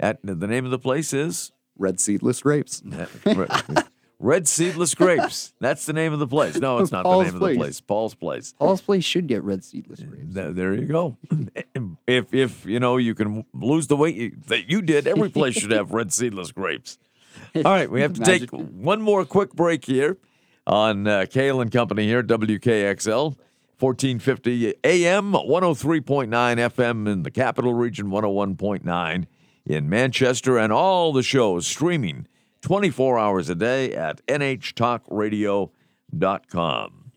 at 0.01 0.19
the 0.23 0.47
name 0.47 0.65
of 0.65 0.71
the 0.71 0.79
place 0.79 1.13
is 1.13 1.53
Red 1.77 2.01
seedless 2.01 2.41
grapes. 2.41 2.83
Red, 4.21 4.49
Seedless 4.49 4.95
Grapes. 4.95 5.53
That's 5.61 5.87
the 5.87 5.93
name 5.93 6.13
of 6.13 6.19
the 6.19 6.27
place. 6.27 6.57
No, 6.57 6.79
it's 6.79 6.91
not 6.91 7.05
the 7.05 7.09
Paul's 7.09 7.27
name 7.27 7.35
of 7.35 7.41
the 7.41 7.55
place. 7.55 7.81
Paul's 7.81 8.15
Place. 8.15 8.53
Paul's 8.59 8.81
place 8.81 9.05
should 9.05 9.29
get 9.29 9.45
red 9.45 9.63
seedless 9.63 10.01
grapes. 10.01 10.35
Th- 10.35 10.55
There 10.55 10.75
you 10.75 10.87
go. 10.87 11.17
if 12.07 12.35
if 12.35 12.67
you 12.67 12.81
know 12.81 12.97
you 12.97 13.15
can 13.15 13.45
lose 13.55 13.87
the 13.87 13.97
weight 13.97 14.17
you, 14.17 14.37
that 14.49 14.69
you 14.69 14.83
did, 14.83 15.07
every 15.07 15.29
place 15.29 15.55
should 15.55 15.71
have 15.71 15.93
red 15.93 16.13
seedless 16.13 16.51
grapes. 16.51 16.99
All 17.57 17.63
right, 17.63 17.89
we 17.91 18.01
have 18.01 18.15
to 18.15 18.21
take 18.21 18.51
one 18.51 19.01
more 19.01 19.25
quick 19.25 19.53
break 19.53 19.85
here 19.85 20.19
on 20.67 21.07
uh, 21.07 21.27
Kale 21.31 21.61
and 21.61 21.71
Company 21.71 22.07
here, 22.07 22.23
WKXL, 22.23 23.37
1450 23.79 24.75
AM, 24.83 25.33
103.9 25.33 26.29
FM 26.29 27.09
in 27.11 27.23
the 27.23 27.31
capital 27.31 27.73
region, 27.75 28.09
101.9 28.11 29.27
in 29.67 29.89
Manchester, 29.89 30.59
and 30.59 30.73
all 30.73 31.13
the 31.13 31.23
shows 31.23 31.67
streaming 31.67 32.27
24 32.63 33.19
hours 33.19 33.49
a 33.49 33.55
day 33.55 33.95
at 33.95 34.25
nhtalkradio.com. 34.27 37.13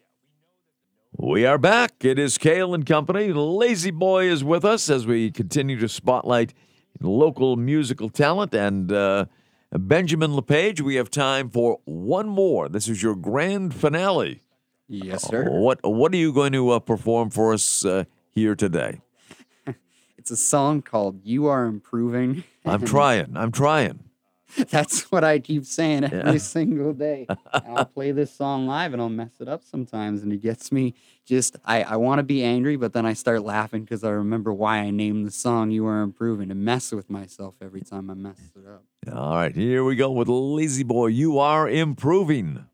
We 1.18 1.46
are 1.46 1.58
back. 1.58 2.06
It 2.06 2.18
is 2.18 2.38
Kale 2.38 2.74
and 2.74 2.86
Company. 2.86 3.34
Lazy 3.34 3.92
Boy 3.92 4.26
is 4.26 4.44
with 4.44 4.66
us 4.66 4.90
as 4.90 5.06
we 5.06 5.30
continue 5.30 5.78
to 5.80 5.90
spotlight 5.90 6.54
local 7.00 7.58
musical 7.58 8.10
talent. 8.10 8.54
And 8.54 8.92
uh, 8.92 9.26
Benjamin 9.72 10.36
LePage, 10.36 10.82
we 10.82 10.96
have 10.96 11.12
time 11.12 11.50
for 11.50 11.80
one 11.86 12.28
more. 12.28 12.70
This 12.70 12.88
is 12.88 13.04
your 13.04 13.16
grand 13.16 13.74
finale. 13.74 14.42
Yes, 14.88 15.28
sir. 15.28 15.50
What 15.50 15.80
What 15.84 16.14
are 16.14 16.18
you 16.18 16.34
going 16.34 16.54
to 16.54 16.72
uh, 16.72 16.80
perform 16.80 17.30
for 17.30 17.54
us 17.54 17.86
uh, 17.86 18.06
here 18.30 18.56
today? 18.56 19.02
It's 20.18 20.30
a 20.30 20.38
song 20.38 20.84
called 20.84 21.22
"You 21.24 21.48
Are 21.48 21.66
Improving." 21.66 22.44
I'm 22.64 22.86
trying. 22.96 23.36
I'm 23.36 23.52
trying. 23.52 24.04
That's 24.70 25.12
what 25.12 25.24
I 25.24 25.40
keep 25.40 25.66
saying 25.66 26.06
every 26.06 26.40
single 26.56 26.94
day. 26.94 27.28
I'll 27.54 27.86
play 27.86 28.12
this 28.12 28.34
song 28.34 28.68
live 28.68 28.94
and 28.94 29.02
I'll 29.02 29.10
mess 29.10 29.32
it 29.40 29.48
up 29.48 29.64
sometimes, 29.64 30.24
and 30.24 30.34
it 30.34 30.42
gets 30.42 30.72
me 30.72 30.94
just. 31.26 31.58
I 31.66 31.84
I 31.84 31.96
want 31.98 32.20
to 32.20 32.24
be 32.24 32.44
angry, 32.44 32.76
but 32.76 32.94
then 32.94 33.06
I 33.06 33.14
start 33.14 33.44
laughing 33.44 33.84
because 33.84 34.04
I 34.04 34.10
remember 34.10 34.54
why 34.54 34.78
I 34.80 34.92
named 34.92 35.26
the 35.26 35.32
song 35.32 35.72
"You 35.72 35.86
Are 35.88 36.02
Improving" 36.02 36.52
and 36.52 36.64
mess 36.64 36.92
with 36.92 37.10
myself 37.10 37.56
every 37.62 37.82
time 37.82 38.10
I 38.10 38.14
mess 38.14 38.40
it 38.56 38.68
up. 38.68 38.84
All 39.16 39.36
right, 39.36 39.56
here 39.56 39.84
we 39.84 39.96
go 39.96 40.12
with 40.12 40.28
Lazy 40.28 40.84
Boy. 40.84 41.08
You 41.08 41.40
are 41.40 41.70
improving. 41.70 42.66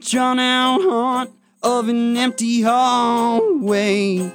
Drawn 0.00 0.38
out 0.38 0.82
heart 0.82 1.30
of 1.62 1.88
an 1.88 2.16
empty 2.16 2.62
hallway. 2.62 4.32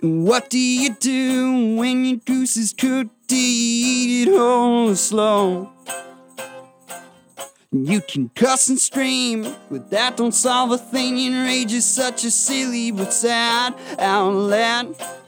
And 0.00 0.26
what 0.26 0.50
do 0.50 0.58
you 0.58 0.94
do 0.94 1.76
when 1.76 2.04
your 2.04 2.18
goose 2.18 2.56
is 2.56 2.72
cooked? 2.72 3.10
Do 3.28 3.36
you 3.36 4.22
eat 4.22 4.28
it 4.28 4.36
whole 4.36 4.90
or 4.90 4.96
slow? 4.96 5.72
You 7.70 8.02
can 8.02 8.28
cuss 8.34 8.68
and 8.68 8.78
scream, 8.78 9.46
but 9.70 9.88
that 9.90 10.18
don't 10.18 10.32
solve 10.32 10.72
a 10.72 10.78
thing. 10.78 11.18
And 11.20 11.46
rage 11.46 11.72
is 11.72 11.86
such 11.86 12.24
a 12.24 12.30
silly 12.30 12.90
but 12.90 13.12
sad 13.12 13.74
outlet. 13.98 15.21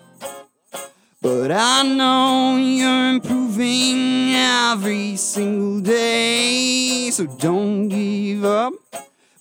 But 1.25 1.51
I 1.51 1.83
know 1.85 2.59
you're 2.59 3.15
improving 3.15 4.35
every 4.35 5.17
single 5.17 5.81
day, 5.81 7.09
so 7.11 7.25
don't 7.25 7.89
give 7.89 8.45
up. 8.45 8.75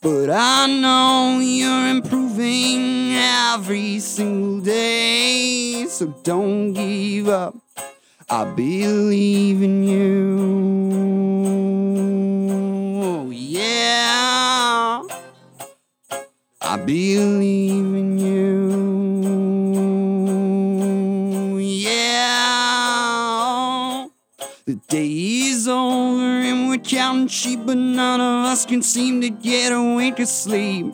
But 0.01 0.29
I 0.29 0.67
know 0.67 1.39
you're 1.41 1.87
improving 1.89 3.15
every 3.15 3.99
single 3.99 4.61
day, 4.61 5.85
so 5.89 6.05
don't 6.23 6.71
give 6.71 7.27
up. 7.27 7.53
I 8.29 8.45
believe 8.45 9.61
in 9.61 9.83
you. 9.83 10.39
Oh, 13.03 13.29
Yeah. 13.29 15.03
I 16.61 16.77
believe 16.77 17.72
counting 26.83 27.27
sheep, 27.27 27.61
but 27.65 27.77
none 27.77 28.21
of 28.21 28.45
us 28.45 28.65
can 28.65 28.81
seem 28.81 29.21
to 29.21 29.29
get 29.29 29.71
a 29.71 29.81
wink 29.95 30.19
of 30.19 30.27
sleep. 30.27 30.93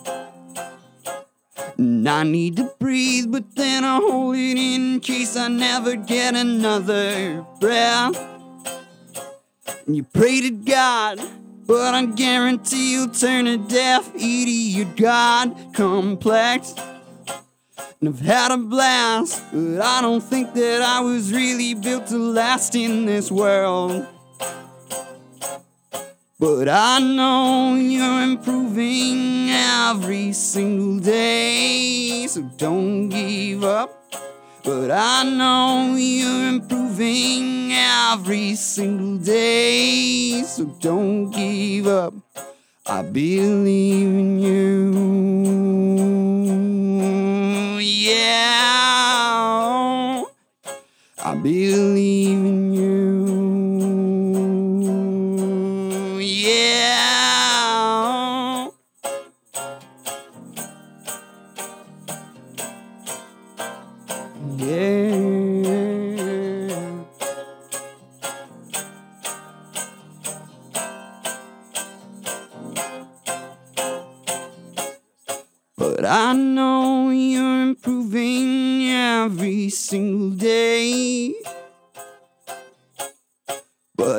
And 1.77 2.07
I 2.09 2.23
need 2.23 2.57
to 2.57 2.73
breathe, 2.79 3.31
but 3.31 3.55
then 3.55 3.83
I 3.83 3.97
hold 3.97 4.35
it 4.35 4.57
in, 4.57 4.93
in 4.95 4.99
case 4.99 5.35
I 5.35 5.47
never 5.47 5.95
get 5.95 6.35
another 6.35 7.45
breath. 7.59 8.17
And 9.85 9.95
you 9.95 10.03
pray 10.03 10.41
to 10.41 10.51
God, 10.51 11.19
but 11.65 11.95
I 11.95 12.05
guarantee 12.05 12.93
you'll 12.93 13.09
turn 13.09 13.47
a 13.47 13.57
deaf 13.57 14.11
your 14.15 14.85
God 14.95 15.73
complex. 15.73 16.73
And 18.01 18.09
I've 18.09 18.19
had 18.19 18.51
a 18.51 18.57
blast, 18.57 19.43
but 19.51 19.81
I 19.81 20.01
don't 20.01 20.21
think 20.21 20.53
that 20.53 20.81
I 20.81 21.01
was 21.01 21.33
really 21.33 21.73
built 21.73 22.07
to 22.07 22.17
last 22.17 22.75
in 22.75 23.05
this 23.05 23.31
world. 23.31 24.07
But 26.39 26.69
I 26.69 26.99
know 26.99 27.75
you're 27.75 28.21
improving 28.21 29.49
every 29.49 30.31
single 30.31 30.97
day, 30.99 32.27
so 32.29 32.43
don't 32.55 33.09
give 33.09 33.65
up. 33.65 33.91
But 34.63 34.89
I 34.89 35.23
know 35.23 35.97
you're 35.97 36.47
improving 36.47 37.73
every 37.73 38.55
single 38.55 39.17
day, 39.17 40.43
so 40.43 40.63
don't 40.79 41.29
give 41.29 41.87
up. 41.87 42.13
I 42.85 43.01
believe 43.01 44.07
in 44.07 44.39
you. 44.39 44.93
Yeah. 47.79 48.79
I 51.21 51.35
believe 51.35 51.98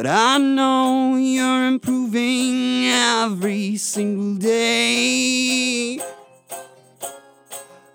But 0.00 0.08
I 0.08 0.38
know 0.38 1.16
you're 1.16 1.66
improving 1.66 2.86
every 2.86 3.76
single 3.76 4.36
day. 4.36 6.00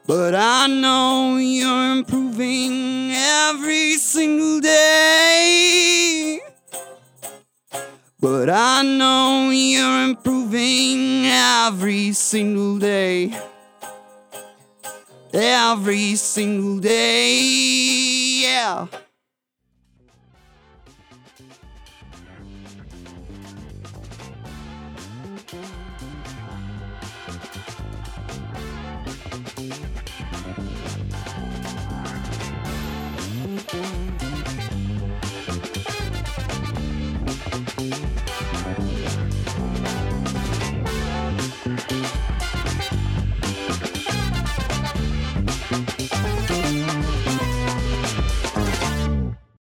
But 0.05 0.35
I 0.35 0.67
know 0.67 1.37
you're 1.37 1.97
improving 1.97 3.09
every 3.11 3.95
single 3.95 4.59
day. 4.59 6.41
But 8.19 8.51
I 8.51 8.83
know 8.83 9.49
you're 9.49 10.03
improving 10.03 11.25
every 11.25 12.13
single 12.13 12.77
day. 12.77 13.35
Every 15.33 16.13
single 16.13 16.77
day, 16.77 17.41
yeah. 18.43 18.85